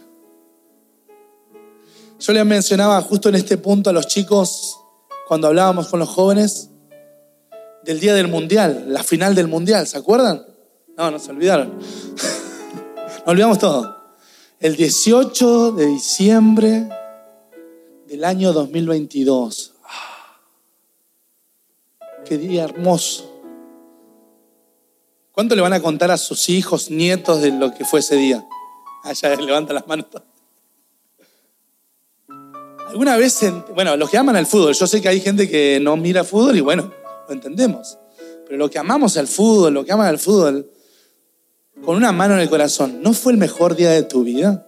Yo 2.20 2.32
les 2.32 2.44
mencionaba 2.44 3.00
justo 3.00 3.28
en 3.28 3.36
este 3.36 3.58
punto 3.58 3.90
a 3.90 3.92
los 3.92 4.08
chicos, 4.08 4.80
cuando 5.28 5.46
hablábamos 5.46 5.88
con 5.88 6.00
los 6.00 6.08
jóvenes, 6.08 6.70
del 7.84 8.00
día 8.00 8.12
del 8.14 8.28
mundial, 8.28 8.86
la 8.88 9.04
final 9.04 9.34
del 9.34 9.46
mundial, 9.46 9.86
¿se 9.86 9.98
acuerdan? 9.98 10.44
No, 10.96 11.10
no 11.10 11.18
se 11.18 11.30
olvidaron. 11.30 11.78
Nos 11.78 13.22
olvidamos 13.26 13.58
todo 13.58 13.98
el 14.60 14.74
18 14.74 15.72
de 15.72 15.86
diciembre 15.86 16.88
del 18.06 18.24
año 18.24 18.52
2022. 18.52 19.74
Qué 22.24 22.36
día 22.36 22.64
hermoso. 22.64 23.32
¿Cuánto 25.30 25.54
le 25.54 25.62
van 25.62 25.72
a 25.72 25.80
contar 25.80 26.10
a 26.10 26.16
sus 26.16 26.48
hijos, 26.48 26.90
nietos 26.90 27.40
de 27.40 27.52
lo 27.52 27.72
que 27.72 27.84
fue 27.84 28.00
ese 28.00 28.16
día? 28.16 28.44
Allá 29.04 29.32
ah, 29.32 29.40
levanta 29.40 29.72
las 29.72 29.86
manos. 29.86 30.06
Alguna 32.88 33.18
vez, 33.18 33.40
bueno, 33.74 33.96
los 33.98 34.08
que 34.08 34.16
aman 34.16 34.36
al 34.36 34.46
fútbol, 34.46 34.72
yo 34.72 34.86
sé 34.86 35.02
que 35.02 35.08
hay 35.08 35.20
gente 35.20 35.48
que 35.48 35.78
no 35.78 35.96
mira 35.98 36.24
fútbol 36.24 36.56
y 36.56 36.62
bueno, 36.62 36.90
lo 37.28 37.34
entendemos. 37.34 37.98
Pero 38.46 38.56
los 38.56 38.70
que 38.70 38.78
amamos 38.78 39.18
al 39.18 39.28
fútbol, 39.28 39.74
los 39.74 39.84
que 39.84 39.92
aman 39.92 40.06
al 40.06 40.18
fútbol, 40.18 40.70
con 41.84 41.96
una 41.96 42.12
mano 42.12 42.34
en 42.34 42.40
el 42.40 42.48
corazón, 42.48 43.02
¿no 43.02 43.12
fue 43.12 43.32
el 43.32 43.38
mejor 43.38 43.76
día 43.76 43.90
de 43.90 44.04
tu 44.04 44.24
vida? 44.24 44.66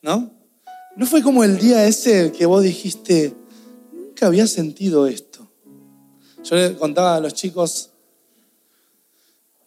¿No? 0.00 0.30
¿No 0.96 1.04
fue 1.04 1.22
como 1.22 1.44
el 1.44 1.58
día 1.58 1.84
ese 1.84 2.32
que 2.32 2.46
vos 2.46 2.62
dijiste, 2.62 3.34
nunca 3.92 4.26
había 4.26 4.46
sentido 4.46 5.06
esto? 5.06 5.46
Yo 6.42 6.56
le 6.56 6.74
contaba 6.74 7.16
a 7.16 7.20
los 7.20 7.34
chicos 7.34 7.90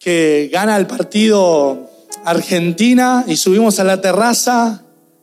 que 0.00 0.50
gana 0.52 0.76
el 0.76 0.88
partido 0.88 1.88
Argentina 2.24 3.24
y 3.28 3.36
subimos 3.36 3.78
a 3.78 3.84
la 3.84 4.00
terraza 4.00 4.81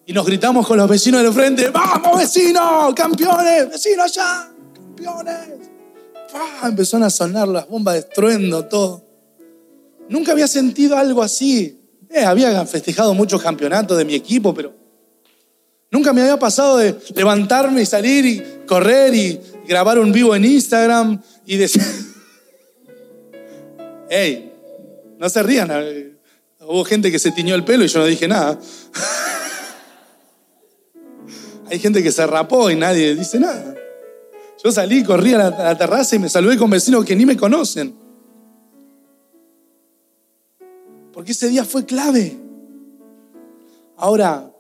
y 0.10 0.12
nos 0.12 0.26
gritamos 0.26 0.66
con 0.66 0.76
los 0.76 0.90
vecinos 0.90 1.22
del 1.22 1.32
frente, 1.32 1.70
vamos 1.70 2.18
vecinos, 2.18 2.96
campeones, 2.96 3.70
vecinos 3.70 4.06
allá, 4.06 4.50
campeones. 4.74 5.70
Empezaron 6.64 7.04
a 7.04 7.12
sonar 7.12 7.48
las 7.48 7.68
bombas 7.68 7.94
de 7.94 8.00
estruendo, 8.00 8.66
todo. 8.66 9.06
Nunca 10.10 10.32
había 10.32 10.48
sentido 10.48 10.98
algo 10.98 11.22
así. 11.22 11.80
Eh, 12.10 12.26
había 12.26 12.66
festejado 12.66 13.14
muchos 13.14 13.40
campeonatos 13.40 14.00
de 14.00 14.04
mi 14.04 14.16
equipo, 14.16 14.52
pero 14.52 14.74
nunca 15.92 16.12
me 16.12 16.22
había 16.22 16.40
pasado 16.40 16.78
de 16.78 16.96
levantarme 17.14 17.84
y 17.84 17.86
salir 17.86 18.26
y 18.26 18.66
correr 18.66 19.14
y 19.14 19.40
grabar 19.68 20.00
un 20.00 20.12
vivo 20.12 20.36
en 20.36 20.44
Instagram 20.44 21.22
y 21.46 21.56
decir, 21.56 21.84
hey, 24.10 24.54
no 25.20 25.30
se 25.30 25.44
rían. 25.44 25.70
Hubo 26.62 26.84
gente 26.84 27.12
que 27.12 27.20
se 27.20 27.32
tiñó 27.32 27.54
el 27.54 27.64
pelo 27.64 27.84
y 27.84 27.88
yo 27.88 28.00
no 28.00 28.06
dije 28.06 28.28
nada. 28.28 28.58
Hay 31.70 31.80
gente 31.80 32.02
que 32.02 32.12
se 32.12 32.26
rapó 32.26 32.70
y 32.72 32.76
nadie 32.76 33.16
dice 33.16 33.40
nada. 33.40 33.76
Yo 34.64 34.72
salí, 34.72 35.04
corrí 35.04 35.34
a 35.34 35.50
la, 35.50 35.78
terraza 35.78 36.16
y 36.16 36.20
me 36.20 36.30
saludé 36.30 36.58
con 36.58 36.70
vecinos 36.70 37.06
que 37.06 37.16
ni 37.16 37.26
me 37.26 37.38
conocen. 37.38 37.96
Porque 41.14 41.32
ese 41.32 41.48
día 41.48 41.64
fue 41.64 41.86
clave. 41.86 42.38
Ahora, 43.96 44.52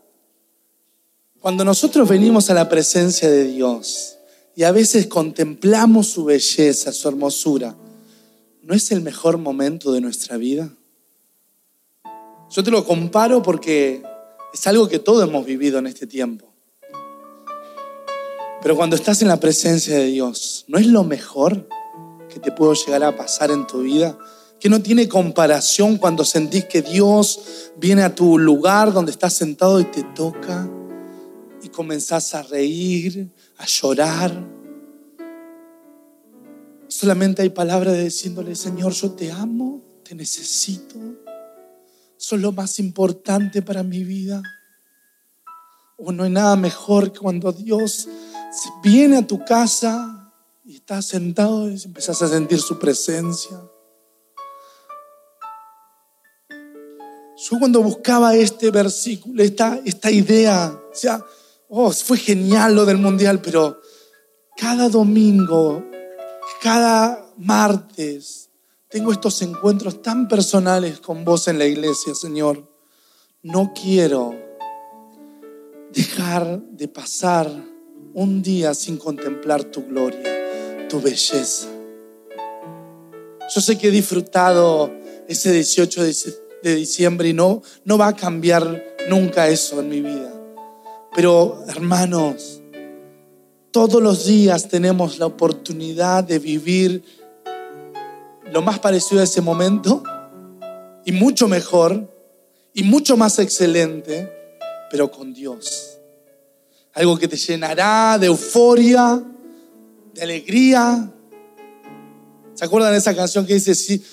cuando 1.40 1.66
nosotros 1.66 2.08
venimos 2.08 2.50
a 2.50 2.54
la 2.54 2.70
presencia 2.70 3.30
de 3.30 3.46
Dios 3.46 4.18
y 4.56 4.64
a 4.64 4.72
veces 4.72 5.08
contemplamos 5.08 6.08
su 6.08 6.26
belleza, 6.26 6.92
su 6.92 7.08
hermosura, 7.08 7.76
¿no 8.62 8.74
es 8.74 8.92
el 8.92 9.02
mejor 9.02 9.38
momento 9.38 9.92
de 9.92 10.02
nuestra 10.02 10.38
vida? 10.38 10.70
Yo 12.52 12.64
te 12.64 12.72
lo 12.72 12.86
comparo 12.86 13.42
porque 13.42 14.04
es 14.54 14.68
algo 14.68 14.88
que 14.88 15.00
todos 15.00 15.28
hemos 15.28 15.46
vivido 15.46 15.80
en 15.80 15.88
este 15.88 16.08
tiempo. 16.08 16.49
Pero 18.62 18.76
cuando 18.76 18.96
estás 18.96 19.22
en 19.22 19.28
la 19.28 19.40
presencia 19.40 19.98
de 19.98 20.06
Dios, 20.06 20.66
¿no 20.68 20.78
es 20.78 20.88
lo 20.88 21.04
mejor 21.04 21.68
que 22.30 22.40
te 22.40 22.52
puedo 22.52 22.74
llegar 22.74 23.04
a 23.04 23.16
pasar 23.16 23.52
en 23.52 23.66
tu 23.68 23.82
vida? 23.82 24.18
que 24.60 24.70
no 24.70 24.82
tiene 24.82 25.08
comparación 25.08 25.98
cuando 25.98 26.26
sentís 26.26 26.66
que 26.66 26.82
Dios 26.82 27.72
viene 27.78 28.04
a 28.04 28.14
tu 28.14 28.38
lugar 28.38 28.92
donde 28.92 29.12
estás 29.12 29.34
sentado 29.34 29.80
y 29.80 29.86
te 29.86 30.04
toca 30.04 30.70
y 31.62 31.70
comenzás 31.70 32.36
a 32.36 32.44
reír, 32.44 33.32
a 33.58 33.66
llorar. 33.66 34.34
Solamente 36.88 37.42
hay 37.42 37.50
palabras 37.50 37.94
de 37.94 38.06
diciéndole, 38.06 38.56
Señor, 38.56 38.92
yo 38.92 39.12
te 39.12 39.32
amo, 39.32 39.82
te 40.04 40.16
necesito, 40.16 40.98
sos 42.18 42.40
lo 42.40 42.52
más 42.52 42.80
importante 42.80 43.62
para 43.62 43.84
mi 43.84 44.04
vida. 44.04 44.42
O 45.98 46.12
no 46.12 46.24
hay 46.24 46.32
nada 46.32 46.56
mejor 46.56 47.12
que 47.12 47.20
cuando 47.20 47.52
Dios 47.52 48.08
viene 48.82 49.18
a 49.18 49.28
tu 49.28 49.44
casa 49.44 50.34
y 50.64 50.76
estás 50.76 51.06
sentado 51.06 51.70
y 51.70 51.82
empezás 51.84 52.22
a 52.22 52.28
sentir 52.28 52.60
su 52.60 52.78
presencia. 52.78 53.60
Yo 57.38 57.58
cuando 57.58 57.82
buscaba 57.82 58.36
este 58.36 58.70
versículo, 58.70 59.42
esta, 59.42 59.80
esta 59.86 60.12
idea, 60.12 60.78
o 60.92 60.96
sea, 60.96 61.24
oh, 61.70 61.92
fue 61.92 62.18
genial 62.18 62.76
lo 62.76 62.86
del 62.86 62.98
mundial, 62.98 63.42
pero 63.42 63.80
cada 64.58 64.90
domingo, 64.90 65.84
cada 66.62 67.26
martes, 67.38 68.50
tengo 68.90 69.12
estos 69.12 69.42
encuentros 69.42 70.02
tan 70.02 70.28
personales 70.28 71.00
con 71.00 71.24
vos 71.24 71.48
en 71.48 71.60
la 71.60 71.66
iglesia, 71.66 72.14
Señor. 72.14 72.68
No 73.42 73.72
quiero 73.74 74.36
dejar 75.94 76.62
de 76.62 76.88
pasar 76.88 77.69
un 78.20 78.42
día 78.42 78.74
sin 78.74 78.98
contemplar 78.98 79.64
tu 79.64 79.86
gloria, 79.86 80.88
tu 80.90 81.00
belleza. 81.00 81.70
Yo 83.56 83.62
sé 83.62 83.78
que 83.78 83.88
he 83.88 83.92
disfrutado 83.92 84.92
ese 85.26 85.54
18 85.54 86.04
de 86.62 86.76
diciembre 86.76 87.30
y 87.30 87.34
no, 87.34 87.62
no 87.86 87.98
va 87.98 88.08
a 88.08 88.16
cambiar 88.18 88.84
nunca 89.08 89.48
eso 89.48 89.80
en 89.80 89.88
mi 89.88 90.02
vida. 90.02 90.34
Pero 91.16 91.64
hermanos, 91.70 92.62
todos 93.72 94.04
los 94.04 94.26
días 94.26 94.68
tenemos 94.68 95.18
la 95.18 95.26
oportunidad 95.26 96.22
de 96.26 96.40
vivir 96.40 97.02
lo 98.52 98.62
más 98.62 98.80
parecido 98.80 99.22
a 99.22 99.24
ese 99.24 99.40
momento 99.40 100.04
y 101.06 101.14
mucho 101.14 101.48
mejor 101.48 102.14
y 102.74 102.84
mucho 102.84 103.16
más 103.16 103.40
excelente, 103.40 104.30
pero 104.92 105.10
con 105.10 105.34
Dios. 105.34 105.99
Algo 107.00 107.18
que 107.18 107.30
te 107.30 107.38
llenará 107.38 108.18
de 108.20 108.28
euforia, 108.28 109.24
de 110.14 110.22
alegría. 110.22 111.10
¿Se 112.54 112.66
acuerdan 112.66 112.92
de 112.92 112.98
esa 112.98 113.16
canción 113.16 113.46
que 113.46 113.54
dice, 113.54 113.74
sí, 113.74 114.04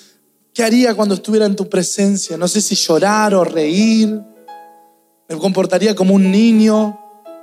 ¿qué 0.53 0.63
haría 0.63 0.95
cuando 0.95 1.15
estuviera 1.15 1.45
en 1.45 1.57
tu 1.57 1.67
presencia? 1.67 2.37
No 2.37 2.47
sé 2.47 2.61
si 2.61 2.75
llorar 2.75 3.35
o 3.35 3.43
reír. 3.43 4.21
Me 5.27 5.37
comportaría 5.37 5.97
como 5.97 6.15
un 6.15 6.31
niño. 6.31 6.97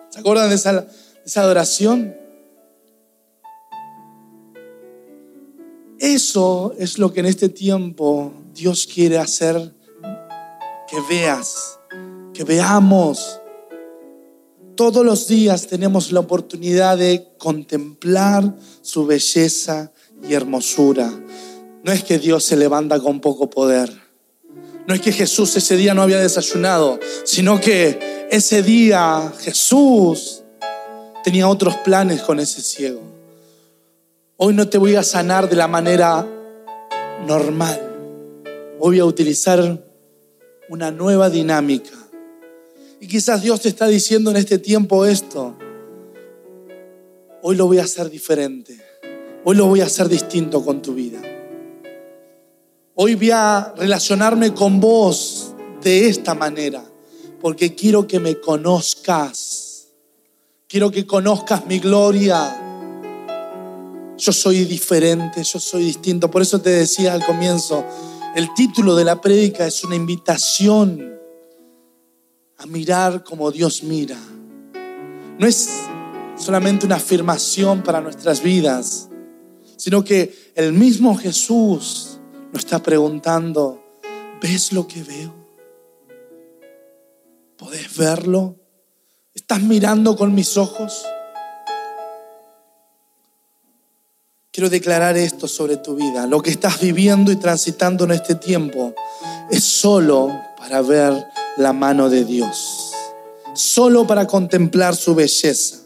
¿Se 0.08 0.20
acuerdan 0.20 0.48
de 0.48 0.54
esa, 0.54 0.72
de 0.72 0.88
esa 1.26 1.42
adoración? 1.42 2.16
Eso 5.98 6.74
es 6.78 6.98
lo 6.98 7.12
que 7.12 7.20
en 7.20 7.26
este 7.26 7.50
tiempo 7.50 8.32
Dios 8.54 8.86
quiere 8.86 9.18
hacer 9.18 9.74
que 10.88 10.96
veas, 11.10 11.78
que 12.32 12.44
veamos. 12.44 13.42
Todos 14.76 15.04
los 15.04 15.28
días 15.28 15.68
tenemos 15.68 16.10
la 16.10 16.20
oportunidad 16.20 16.98
de 16.98 17.28
contemplar 17.38 18.56
su 18.82 19.06
belleza 19.06 19.92
y 20.28 20.34
hermosura. 20.34 21.12
No 21.84 21.92
es 21.92 22.02
que 22.02 22.18
Dios 22.18 22.44
se 22.44 22.56
levanta 22.56 22.98
con 22.98 23.20
poco 23.20 23.48
poder. 23.48 23.92
No 24.88 24.94
es 24.94 25.00
que 25.00 25.12
Jesús 25.12 25.56
ese 25.56 25.76
día 25.76 25.94
no 25.94 26.02
había 26.02 26.18
desayunado, 26.18 26.98
sino 27.24 27.60
que 27.60 28.26
ese 28.30 28.64
día 28.64 29.32
Jesús 29.38 30.42
tenía 31.22 31.48
otros 31.48 31.76
planes 31.78 32.22
con 32.22 32.40
ese 32.40 32.60
ciego. 32.60 33.00
Hoy 34.36 34.54
no 34.54 34.68
te 34.68 34.78
voy 34.78 34.96
a 34.96 35.04
sanar 35.04 35.48
de 35.48 35.56
la 35.56 35.68
manera 35.68 36.26
normal. 37.26 37.80
Voy 38.80 38.98
a 38.98 39.04
utilizar 39.04 39.86
una 40.68 40.90
nueva 40.90 41.30
dinámica. 41.30 42.03
Y 43.04 43.06
quizás 43.06 43.42
Dios 43.42 43.60
te 43.60 43.68
está 43.68 43.86
diciendo 43.86 44.30
en 44.30 44.38
este 44.38 44.58
tiempo 44.58 45.04
esto. 45.04 45.58
Hoy 47.42 47.54
lo 47.54 47.66
voy 47.66 47.78
a 47.78 47.82
hacer 47.82 48.08
diferente. 48.08 48.80
Hoy 49.44 49.56
lo 49.56 49.66
voy 49.66 49.82
a 49.82 49.84
hacer 49.84 50.08
distinto 50.08 50.64
con 50.64 50.80
tu 50.80 50.94
vida. 50.94 51.20
Hoy 52.94 53.14
voy 53.14 53.30
a 53.30 53.74
relacionarme 53.76 54.54
con 54.54 54.80
vos 54.80 55.52
de 55.82 56.08
esta 56.08 56.34
manera, 56.34 56.82
porque 57.42 57.74
quiero 57.74 58.06
que 58.06 58.20
me 58.20 58.40
conozcas. 58.40 59.88
Quiero 60.66 60.90
que 60.90 61.06
conozcas 61.06 61.66
mi 61.66 61.80
gloria. 61.80 62.56
Yo 64.16 64.32
soy 64.32 64.64
diferente, 64.64 65.44
yo 65.44 65.60
soy 65.60 65.84
distinto. 65.84 66.30
Por 66.30 66.40
eso 66.40 66.58
te 66.58 66.70
decía 66.70 67.12
al 67.12 67.22
comienzo, 67.22 67.84
el 68.34 68.54
título 68.54 68.96
de 68.96 69.04
la 69.04 69.20
prédica 69.20 69.66
es 69.66 69.84
una 69.84 69.94
invitación 69.94 71.13
a 72.64 72.66
mirar 72.66 73.22
como 73.22 73.50
Dios 73.50 73.82
mira. 73.82 74.16
No 75.38 75.46
es 75.46 75.68
solamente 76.34 76.86
una 76.86 76.96
afirmación 76.96 77.82
para 77.82 78.00
nuestras 78.00 78.42
vidas, 78.42 79.10
sino 79.76 80.02
que 80.02 80.52
el 80.54 80.72
mismo 80.72 81.14
Jesús 81.14 82.18
nos 82.52 82.64
está 82.64 82.82
preguntando, 82.82 83.84
¿ves 84.40 84.72
lo 84.72 84.88
que 84.88 85.02
veo? 85.02 85.34
¿Podés 87.58 87.94
verlo? 87.98 88.56
¿Estás 89.34 89.60
mirando 89.60 90.16
con 90.16 90.34
mis 90.34 90.56
ojos? 90.56 91.04
Quiero 94.50 94.70
declarar 94.70 95.18
esto 95.18 95.48
sobre 95.48 95.76
tu 95.76 95.96
vida. 95.96 96.26
Lo 96.26 96.40
que 96.40 96.50
estás 96.50 96.80
viviendo 96.80 97.30
y 97.30 97.36
transitando 97.36 98.04
en 98.04 98.12
este 98.12 98.36
tiempo 98.36 98.94
es 99.50 99.64
solo 99.64 100.30
para 100.56 100.80
ver 100.80 101.26
la 101.56 101.72
mano 101.72 102.10
de 102.10 102.24
Dios, 102.24 102.92
solo 103.54 104.06
para 104.06 104.26
contemplar 104.26 104.96
su 104.96 105.14
belleza. 105.14 105.78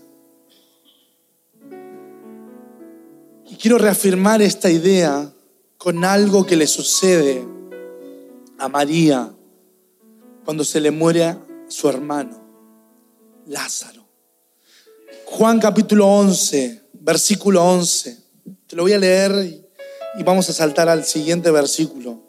Y 3.50 3.56
quiero 3.56 3.78
reafirmar 3.78 4.40
esta 4.40 4.70
idea 4.70 5.32
con 5.76 6.04
algo 6.04 6.46
que 6.46 6.56
le 6.56 6.66
sucede 6.66 7.46
a 8.58 8.68
María 8.68 9.32
cuando 10.44 10.64
se 10.64 10.80
le 10.80 10.90
muere 10.90 11.36
su 11.68 11.88
hermano, 11.88 12.40
Lázaro. 13.46 14.06
Juan 15.26 15.60
capítulo 15.60 16.06
11, 16.06 16.82
versículo 16.94 17.62
11. 17.62 18.18
Te 18.66 18.76
lo 18.76 18.82
voy 18.84 18.94
a 18.94 18.98
leer 18.98 19.32
y 20.18 20.22
vamos 20.22 20.48
a 20.48 20.54
saltar 20.54 20.88
al 20.88 21.04
siguiente 21.04 21.50
versículo. 21.50 22.22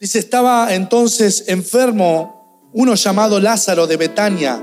Dice, 0.00 0.18
estaba 0.18 0.74
entonces 0.74 1.44
enfermo 1.46 2.41
uno 2.72 2.94
llamado 2.94 3.38
Lázaro 3.38 3.86
de 3.86 3.96
Betania, 3.96 4.62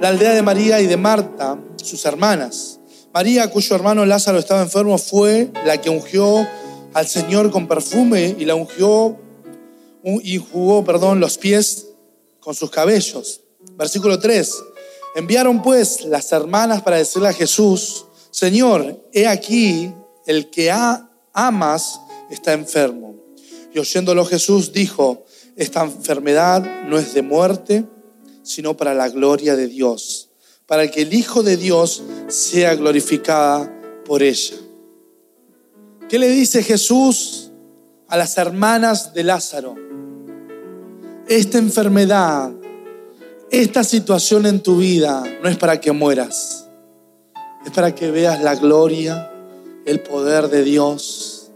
la 0.00 0.08
aldea 0.08 0.34
de 0.34 0.42
María 0.42 0.80
y 0.80 0.86
de 0.86 0.96
Marta, 0.96 1.58
sus 1.76 2.04
hermanas. 2.04 2.80
María, 3.14 3.48
cuyo 3.50 3.76
hermano 3.76 4.04
Lázaro 4.04 4.38
estaba 4.38 4.62
enfermo, 4.62 4.98
fue 4.98 5.50
la 5.64 5.80
que 5.80 5.88
ungió 5.88 6.46
al 6.92 7.06
Señor 7.06 7.50
con 7.50 7.68
perfume 7.68 8.34
y 8.38 8.44
la 8.44 8.54
ungió 8.54 9.16
y 10.22 10.38
jugó, 10.38 10.84
perdón, 10.84 11.20
los 11.20 11.38
pies 11.38 11.88
con 12.40 12.54
sus 12.54 12.70
cabellos. 12.70 13.40
Versículo 13.76 14.18
3. 14.18 14.52
Enviaron 15.14 15.62
pues 15.62 16.04
las 16.04 16.30
hermanas 16.32 16.82
para 16.82 16.98
decirle 16.98 17.28
a 17.28 17.32
Jesús, 17.32 18.06
Señor, 18.30 19.08
he 19.12 19.26
aquí 19.26 19.92
el 20.26 20.50
que 20.50 20.70
amas 21.32 22.00
está 22.30 22.52
enfermo. 22.52 23.14
Y 23.72 23.78
oyéndolo 23.78 24.24
Jesús 24.24 24.72
dijo, 24.72 25.24
esta 25.56 25.84
enfermedad 25.84 26.84
no 26.86 26.98
es 26.98 27.14
de 27.14 27.22
muerte, 27.22 27.86
sino 28.42 28.76
para 28.76 28.94
la 28.94 29.08
gloria 29.08 29.56
de 29.56 29.66
Dios, 29.66 30.28
para 30.66 30.90
que 30.90 31.02
el 31.02 31.14
Hijo 31.14 31.42
de 31.42 31.56
Dios 31.56 32.02
sea 32.28 32.74
glorificada 32.74 33.72
por 34.04 34.22
ella. 34.22 34.56
¿Qué 36.08 36.18
le 36.18 36.28
dice 36.28 36.62
Jesús 36.62 37.50
a 38.06 38.16
las 38.16 38.36
hermanas 38.36 39.14
de 39.14 39.24
Lázaro? 39.24 39.74
Esta 41.26 41.58
enfermedad, 41.58 42.52
esta 43.50 43.82
situación 43.82 44.46
en 44.46 44.62
tu 44.62 44.76
vida 44.76 45.24
no 45.42 45.48
es 45.48 45.56
para 45.56 45.80
que 45.80 45.90
mueras, 45.90 46.68
es 47.64 47.72
para 47.72 47.94
que 47.94 48.10
veas 48.10 48.42
la 48.42 48.54
gloria 48.54 49.32
el 49.86 50.00
poder 50.00 50.48
de 50.48 50.62
Dios, 50.62 51.50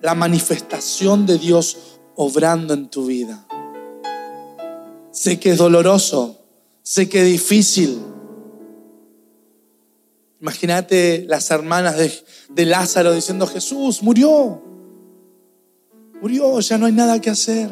la 0.00 0.14
manifestación 0.14 1.26
de 1.26 1.38
Dios 1.38 1.76
obrando 2.16 2.74
en 2.74 2.88
tu 2.88 3.06
vida. 3.06 3.46
Sé 5.10 5.38
que 5.38 5.50
es 5.50 5.58
doloroso, 5.58 6.38
sé 6.82 7.08
que 7.08 7.22
es 7.22 7.26
difícil. 7.26 8.00
Imagínate 10.40 11.24
las 11.28 11.50
hermanas 11.50 11.96
de, 11.96 12.12
de, 12.50 12.66
Lázaro 12.66 13.12
diciendo, 13.12 13.46
Jesús 13.46 14.02
murió, 14.02 14.60
murió, 16.20 16.60
ya 16.60 16.76
no 16.76 16.86
hay 16.86 16.92
nada 16.92 17.20
que 17.20 17.30
hacer. 17.30 17.70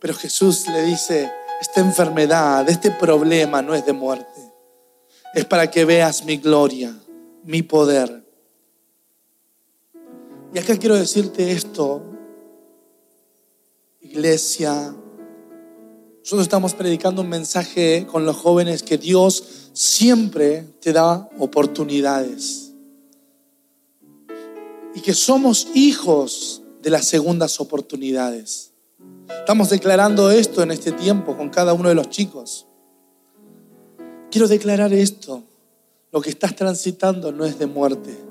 Pero 0.00 0.14
Jesús 0.14 0.66
le 0.68 0.82
dice, 0.82 1.30
esta 1.60 1.80
enfermedad, 1.80 2.68
este 2.68 2.90
problema 2.90 3.62
no 3.62 3.74
es 3.74 3.84
de 3.84 3.92
muerte, 3.92 4.52
es 5.34 5.44
para 5.44 5.70
que 5.70 5.84
veas 5.84 6.24
mi 6.24 6.38
gloria, 6.38 6.94
mi 7.44 7.62
poder. 7.62 8.24
Y 10.52 10.58
acá 10.58 10.76
quiero 10.76 10.96
decirte 10.96 11.52
esto, 11.52 12.02
iglesia. 14.00 14.94
Nosotros 16.18 16.42
estamos 16.42 16.74
predicando 16.74 17.22
un 17.22 17.28
mensaje 17.28 18.06
con 18.06 18.24
los 18.24 18.36
jóvenes 18.36 18.82
que 18.82 18.98
Dios 18.98 19.70
siempre 19.72 20.66
te 20.80 20.92
da 20.92 21.28
oportunidades. 21.38 22.72
Y 24.94 25.00
que 25.00 25.14
somos 25.14 25.68
hijos 25.74 26.62
de 26.82 26.90
las 26.90 27.06
segundas 27.06 27.60
oportunidades. 27.60 28.72
Estamos 29.28 29.70
declarando 29.70 30.30
esto 30.30 30.62
en 30.62 30.72
este 30.72 30.92
tiempo 30.92 31.36
con 31.36 31.48
cada 31.48 31.72
uno 31.72 31.88
de 31.88 31.94
los 31.94 32.10
chicos. 32.10 32.66
Quiero 34.30 34.48
declarar 34.48 34.92
esto. 34.92 35.44
Lo 36.12 36.20
que 36.20 36.30
estás 36.30 36.56
transitando 36.56 37.30
no 37.30 37.44
es 37.44 37.58
de 37.58 37.66
muerte 37.66 38.30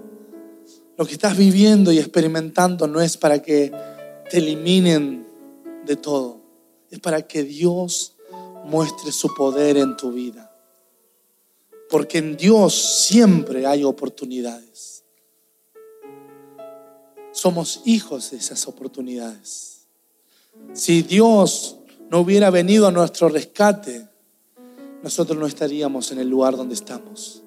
lo 0.99 1.05
que 1.05 1.13
estás 1.13 1.38
viviendo 1.38 1.93
y 1.93 1.97
experimentando 1.97 2.86
no 2.86 2.99
es 2.99 3.15
para 3.15 3.41
que 3.41 3.71
te 4.29 4.39
eliminen 4.39 5.25
de 5.89 5.95
todo, 5.95 6.39
es 6.91 6.99
para 6.99 7.28
que 7.28 7.43
Dios 7.43 8.15
muestre 8.63 9.12
su 9.12 9.34
poder 9.34 9.75
en 9.75 9.97
tu 9.97 10.12
vida. 10.12 10.56
Porque 11.89 12.19
en 12.19 12.38
Dios 12.38 12.75
siempre 13.08 13.65
hay 13.65 13.84
oportunidades. 13.84 15.04
Somos 17.32 17.82
hijos 17.86 18.30
de 18.30 18.38
esas 18.38 18.67
oportunidades. 18.67 19.88
Si 20.73 21.02
Dios 21.02 21.78
no 22.12 22.19
hubiera 22.19 22.52
venido 22.52 22.86
a 22.86 22.91
nuestro 22.91 23.28
rescate, 23.28 24.08
nosotros 25.02 25.39
no 25.39 25.47
estaríamos 25.47 26.12
en 26.12 26.19
el 26.19 26.30
lugar 26.30 26.56
donde 26.56 26.75
estamos. 26.75 27.41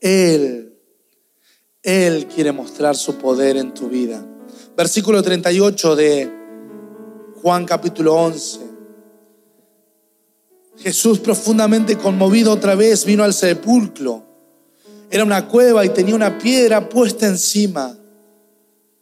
Él, 0.00 0.74
Él 1.82 2.26
quiere 2.28 2.52
mostrar 2.52 2.96
su 2.96 3.16
poder 3.16 3.58
en 3.58 3.74
tu 3.74 3.90
vida. 3.90 4.24
Versículo 4.74 5.22
38 5.22 5.96
de 5.96 6.37
Juan 7.48 7.64
capítulo 7.64 8.14
11. 8.14 8.60
Jesús 10.80 11.18
profundamente 11.18 11.96
conmovido 11.96 12.52
otra 12.52 12.74
vez 12.74 13.06
vino 13.06 13.24
al 13.24 13.32
sepulcro. 13.32 14.22
Era 15.10 15.24
una 15.24 15.48
cueva 15.48 15.82
y 15.82 15.88
tenía 15.88 16.14
una 16.14 16.36
piedra 16.36 16.90
puesta 16.90 17.26
encima. 17.26 17.96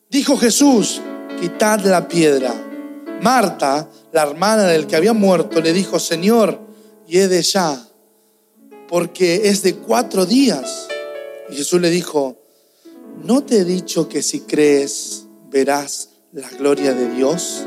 Dijo 0.08 0.36
Jesús, 0.36 1.00
quitad 1.40 1.80
la 1.80 2.06
piedra. 2.06 2.54
Marta, 3.20 3.90
la 4.12 4.22
hermana 4.22 4.62
del 4.62 4.86
que 4.86 4.94
había 4.94 5.12
muerto, 5.12 5.60
le 5.60 5.72
dijo, 5.72 5.98
Señor, 5.98 6.60
de 7.08 7.42
ya, 7.42 7.84
porque 8.86 9.48
es 9.48 9.64
de 9.64 9.74
cuatro 9.74 10.24
días. 10.24 10.86
Y 11.50 11.56
Jesús 11.56 11.80
le 11.80 11.90
dijo, 11.90 12.38
¿no 13.24 13.42
te 13.42 13.58
he 13.58 13.64
dicho 13.64 14.08
que 14.08 14.22
si 14.22 14.42
crees 14.42 15.24
verás 15.50 16.10
la 16.30 16.48
gloria 16.50 16.94
de 16.94 17.10
Dios? 17.10 17.66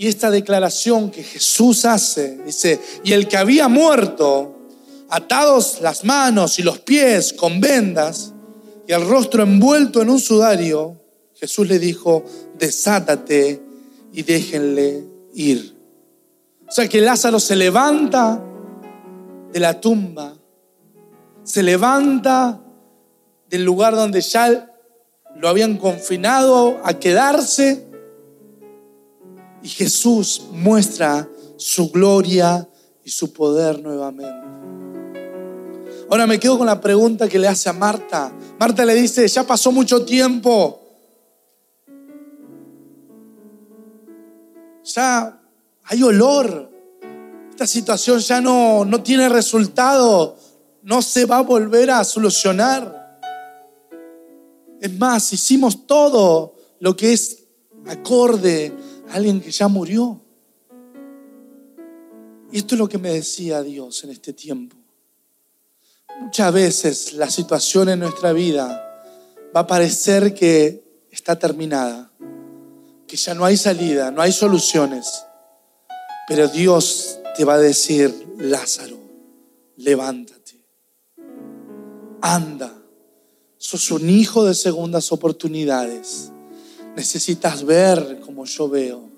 Y 0.00 0.06
esta 0.06 0.30
declaración 0.30 1.10
que 1.10 1.22
Jesús 1.22 1.84
hace, 1.84 2.38
dice, 2.38 2.80
y 3.04 3.12
el 3.12 3.28
que 3.28 3.36
había 3.36 3.68
muerto, 3.68 4.56
atados 5.10 5.82
las 5.82 6.04
manos 6.04 6.58
y 6.58 6.62
los 6.62 6.78
pies 6.78 7.34
con 7.34 7.60
vendas 7.60 8.32
y 8.88 8.92
el 8.92 9.06
rostro 9.06 9.42
envuelto 9.42 10.00
en 10.00 10.08
un 10.08 10.18
sudario, 10.18 10.98
Jesús 11.34 11.68
le 11.68 11.78
dijo, 11.78 12.24
desátate 12.58 13.60
y 14.10 14.22
déjenle 14.22 15.04
ir. 15.34 15.76
O 16.66 16.72
sea 16.72 16.88
que 16.88 17.02
Lázaro 17.02 17.38
se 17.38 17.56
levanta 17.56 18.42
de 19.52 19.60
la 19.60 19.82
tumba, 19.82 20.32
se 21.44 21.62
levanta 21.62 22.58
del 23.50 23.64
lugar 23.64 23.94
donde 23.94 24.22
ya 24.22 24.66
lo 25.36 25.46
habían 25.46 25.76
confinado 25.76 26.80
a 26.84 26.98
quedarse 26.98 27.89
y 29.62 29.68
Jesús 29.68 30.42
muestra 30.52 31.28
su 31.56 31.90
gloria 31.90 32.68
y 33.04 33.10
su 33.10 33.32
poder 33.32 33.80
nuevamente. 33.80 34.48
Ahora 36.10 36.26
me 36.26 36.40
quedo 36.40 36.58
con 36.58 36.66
la 36.66 36.80
pregunta 36.80 37.28
que 37.28 37.38
le 37.38 37.46
hace 37.46 37.68
a 37.68 37.72
Marta. 37.72 38.32
Marta 38.58 38.84
le 38.84 38.94
dice, 38.94 39.26
ya 39.28 39.46
pasó 39.46 39.70
mucho 39.70 40.04
tiempo. 40.04 40.80
Ya 44.82 45.40
hay 45.84 46.02
olor. 46.02 46.68
Esta 47.50 47.66
situación 47.66 48.18
ya 48.18 48.40
no, 48.40 48.84
no 48.84 49.02
tiene 49.02 49.28
resultado. 49.28 50.36
No 50.82 51.00
se 51.00 51.26
va 51.26 51.38
a 51.38 51.42
volver 51.42 51.90
a 51.90 52.02
solucionar. 52.02 53.20
Es 54.80 54.98
más, 54.98 55.32
hicimos 55.32 55.86
todo 55.86 56.54
lo 56.80 56.96
que 56.96 57.12
es 57.12 57.44
acorde 57.86 58.72
alguien 59.12 59.40
que 59.40 59.50
ya 59.50 59.68
murió. 59.68 60.20
Y 62.52 62.58
esto 62.58 62.74
es 62.74 62.78
lo 62.78 62.88
que 62.88 62.98
me 62.98 63.12
decía 63.12 63.62
Dios 63.62 64.02
en 64.04 64.10
este 64.10 64.32
tiempo. 64.32 64.76
Muchas 66.20 66.52
veces 66.52 67.12
la 67.14 67.30
situación 67.30 67.88
en 67.88 68.00
nuestra 68.00 68.32
vida 68.32 68.86
va 69.54 69.60
a 69.60 69.66
parecer 69.66 70.34
que 70.34 71.06
está 71.10 71.38
terminada, 71.38 72.10
que 73.06 73.16
ya 73.16 73.34
no 73.34 73.44
hay 73.44 73.56
salida, 73.56 74.10
no 74.10 74.20
hay 74.20 74.32
soluciones. 74.32 75.24
Pero 76.28 76.48
Dios 76.48 77.18
te 77.36 77.44
va 77.44 77.54
a 77.54 77.58
decir, 77.58 78.34
Lázaro, 78.38 78.98
levántate, 79.76 80.60
anda, 82.20 82.72
sos 83.56 83.90
un 83.90 84.08
hijo 84.10 84.44
de 84.44 84.54
segundas 84.54 85.10
oportunidades 85.12 86.32
Necesitas 86.96 87.64
ver 87.64 88.20
como 88.20 88.44
yo 88.44 88.68
veo. 88.68 89.08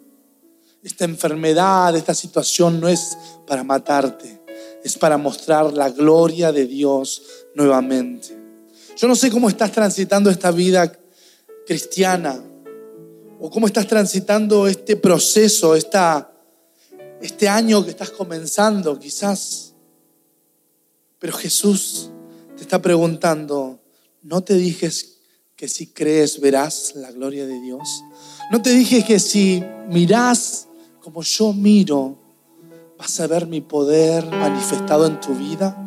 Esta 0.83 1.05
enfermedad, 1.05 1.95
esta 1.97 2.15
situación 2.15 2.81
no 2.81 2.89
es 2.89 3.17
para 3.47 3.63
matarte, 3.63 4.43
es 4.83 4.99
para 4.99 5.17
mostrar 5.17 5.73
la 5.73 5.91
gloria 5.91 6.51
de 6.53 6.67
Dios 6.67 7.23
nuevamente. 7.55 8.37
Yo 8.97 9.09
no 9.09 9.15
sé 9.15 9.31
cómo 9.31 9.49
estás 9.49 9.73
transitando 9.73 10.29
esta 10.29 10.51
vida 10.51 10.93
cristiana 11.67 12.43
o 13.41 13.51
cómo 13.51 13.67
estás 13.67 13.87
transitando 13.87 14.67
este 14.67 14.97
proceso, 14.97 15.75
esta, 15.75 16.33
este 17.21 17.49
año 17.49 17.85
que 17.85 17.91
estás 17.91 18.11
comenzando 18.11 18.99
quizás. 18.99 19.75
Pero 21.19 21.33
Jesús 21.33 22.11
te 22.57 22.63
está 22.63 22.81
preguntando, 22.83 23.81
¿no 24.23 24.43
te 24.43 24.55
dijes 24.55 25.12
que 25.63 25.69
si 25.69 25.87
crees 25.87 26.41
verás 26.41 26.95
la 26.97 27.13
gloria 27.13 27.47
de 27.47 27.61
Dios? 27.61 28.03
¿No 28.51 28.61
te 28.61 28.71
dije 28.71 29.05
que 29.05 29.21
si 29.21 29.63
mirás 29.89 30.67
como 31.01 31.23
yo 31.23 31.53
miro, 31.53 32.19
vas 32.99 33.21
a 33.21 33.29
ver 33.29 33.47
mi 33.47 33.61
poder 33.61 34.27
manifestado 34.27 35.07
en 35.07 35.21
tu 35.21 35.37
vida? 35.37 35.79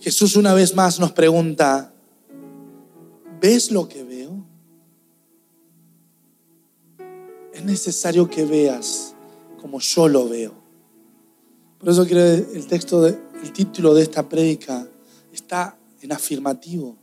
Jesús 0.00 0.36
una 0.36 0.54
vez 0.54 0.74
más 0.74 0.98
nos 0.98 1.12
pregunta, 1.12 1.92
¿ves 3.42 3.70
lo 3.70 3.86
que 3.86 4.02
veo? 4.02 4.46
Es 7.52 7.62
necesario 7.62 8.30
que 8.30 8.46
veas 8.46 9.14
como 9.60 9.80
yo 9.80 10.08
lo 10.08 10.30
veo. 10.30 10.54
Por 11.78 11.90
eso 11.90 12.06
quiero 12.06 12.22
el 12.22 12.66
texto, 12.66 13.06
el 13.06 13.52
título 13.52 13.92
de 13.92 14.04
esta 14.04 14.26
prédica 14.26 14.88
está 15.30 15.76
en 16.06 16.12
afirmativo. 16.12 16.96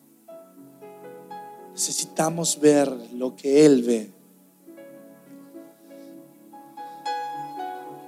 Necesitamos 1.73 2.59
ver 2.59 2.89
lo 3.13 3.35
que 3.35 3.65
Él 3.65 3.83
ve. 3.83 4.11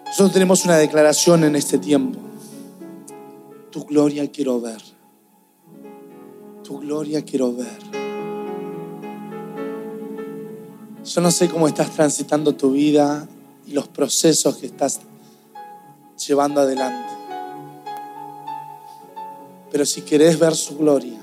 Nosotros 0.05 0.31
tenemos 0.31 0.63
una 0.63 0.77
declaración 0.77 1.43
en 1.43 1.57
este 1.57 1.77
tiempo. 1.77 2.19
Tu 3.71 3.83
gloria 3.85 4.31
quiero 4.31 4.61
ver. 4.61 4.81
Tu 6.63 6.79
gloria 6.79 7.23
quiero 7.23 7.53
ver. 7.53 7.79
Yo 11.03 11.21
no 11.21 11.29
sé 11.29 11.49
cómo 11.49 11.67
estás 11.67 11.91
transitando 11.91 12.55
tu 12.55 12.71
vida 12.71 13.27
y 13.67 13.73
los 13.73 13.89
procesos 13.89 14.57
que 14.57 14.67
estás 14.67 15.01
llevando 16.25 16.61
adelante. 16.61 17.14
Pero 19.75 19.85
si 19.85 20.03
querés 20.03 20.39
ver 20.39 20.55
su 20.55 20.77
gloria, 20.77 21.19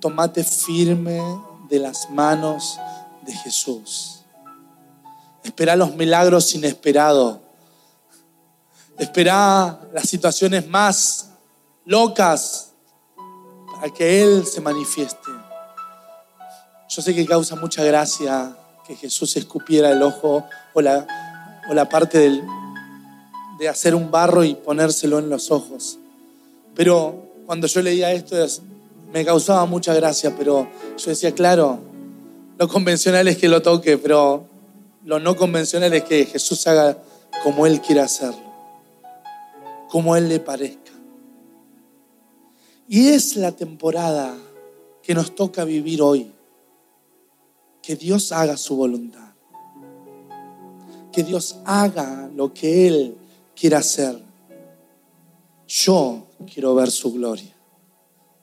tomate 0.00 0.42
firme 0.42 1.20
de 1.68 1.78
las 1.78 2.08
manos 2.08 2.78
de 3.26 3.34
Jesús. 3.34 4.22
Espera 5.44 5.76
los 5.76 5.94
milagros 5.96 6.54
inesperados. 6.54 7.40
Espera 8.96 9.80
las 9.92 10.08
situaciones 10.08 10.66
más 10.66 11.28
locas 11.84 12.70
para 13.74 13.92
que 13.92 14.22
Él 14.22 14.46
se 14.46 14.62
manifieste. 14.62 15.30
Yo 16.88 17.02
sé 17.02 17.14
que 17.14 17.26
causa 17.26 17.54
mucha 17.54 17.84
gracia 17.84 18.56
que 18.86 18.96
Jesús 18.96 19.36
escupiera 19.36 19.90
el 19.90 20.02
ojo 20.02 20.46
o 20.72 20.80
la, 20.80 21.06
o 21.68 21.74
la 21.74 21.86
parte 21.86 22.42
de 23.58 23.68
hacer 23.68 23.94
un 23.94 24.10
barro 24.10 24.42
y 24.42 24.54
ponérselo 24.54 25.18
en 25.18 25.28
los 25.28 25.50
ojos. 25.50 25.99
Pero 26.74 27.30
cuando 27.46 27.66
yo 27.66 27.82
leía 27.82 28.12
esto 28.12 28.36
me 29.12 29.24
causaba 29.24 29.66
mucha 29.66 29.94
gracia, 29.94 30.34
pero 30.36 30.68
yo 30.96 31.10
decía, 31.10 31.32
claro, 31.32 31.80
lo 32.58 32.68
convencional 32.68 33.26
es 33.28 33.38
que 33.38 33.48
lo 33.48 33.62
toque, 33.62 33.98
pero 33.98 34.46
lo 35.04 35.18
no 35.18 35.34
convencional 35.36 35.92
es 35.94 36.04
que 36.04 36.26
Jesús 36.26 36.66
haga 36.66 36.98
como 37.42 37.66
Él 37.66 37.80
quiera 37.80 38.04
hacerlo, 38.04 38.52
como 39.88 40.16
Él 40.16 40.28
le 40.28 40.40
parezca. 40.40 40.92
Y 42.88 43.08
es 43.08 43.36
la 43.36 43.52
temporada 43.52 44.36
que 45.02 45.14
nos 45.14 45.34
toca 45.34 45.64
vivir 45.64 46.02
hoy, 46.02 46.30
que 47.82 47.96
Dios 47.96 48.32
haga 48.32 48.56
su 48.56 48.76
voluntad. 48.76 49.30
Que 51.12 51.24
Dios 51.24 51.56
haga 51.64 52.28
lo 52.34 52.52
que 52.52 52.86
Él 52.86 53.16
quiere 53.56 53.76
hacer. 53.76 54.29
Yo 55.72 56.26
quiero 56.52 56.74
ver 56.74 56.90
su 56.90 57.12
gloria. 57.12 57.56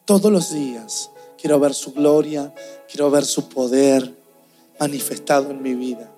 Todos 0.05 0.31
los 0.31 0.53
días 0.53 1.11
quiero 1.37 1.59
ver 1.59 1.73
su 1.73 1.91
gloria, 1.91 2.55
quiero 2.89 3.11
ver 3.11 3.25
su 3.25 3.49
poder 3.49 4.15
manifestado 4.79 5.51
en 5.51 5.61
mi 5.61 5.75
vida. 5.75 6.09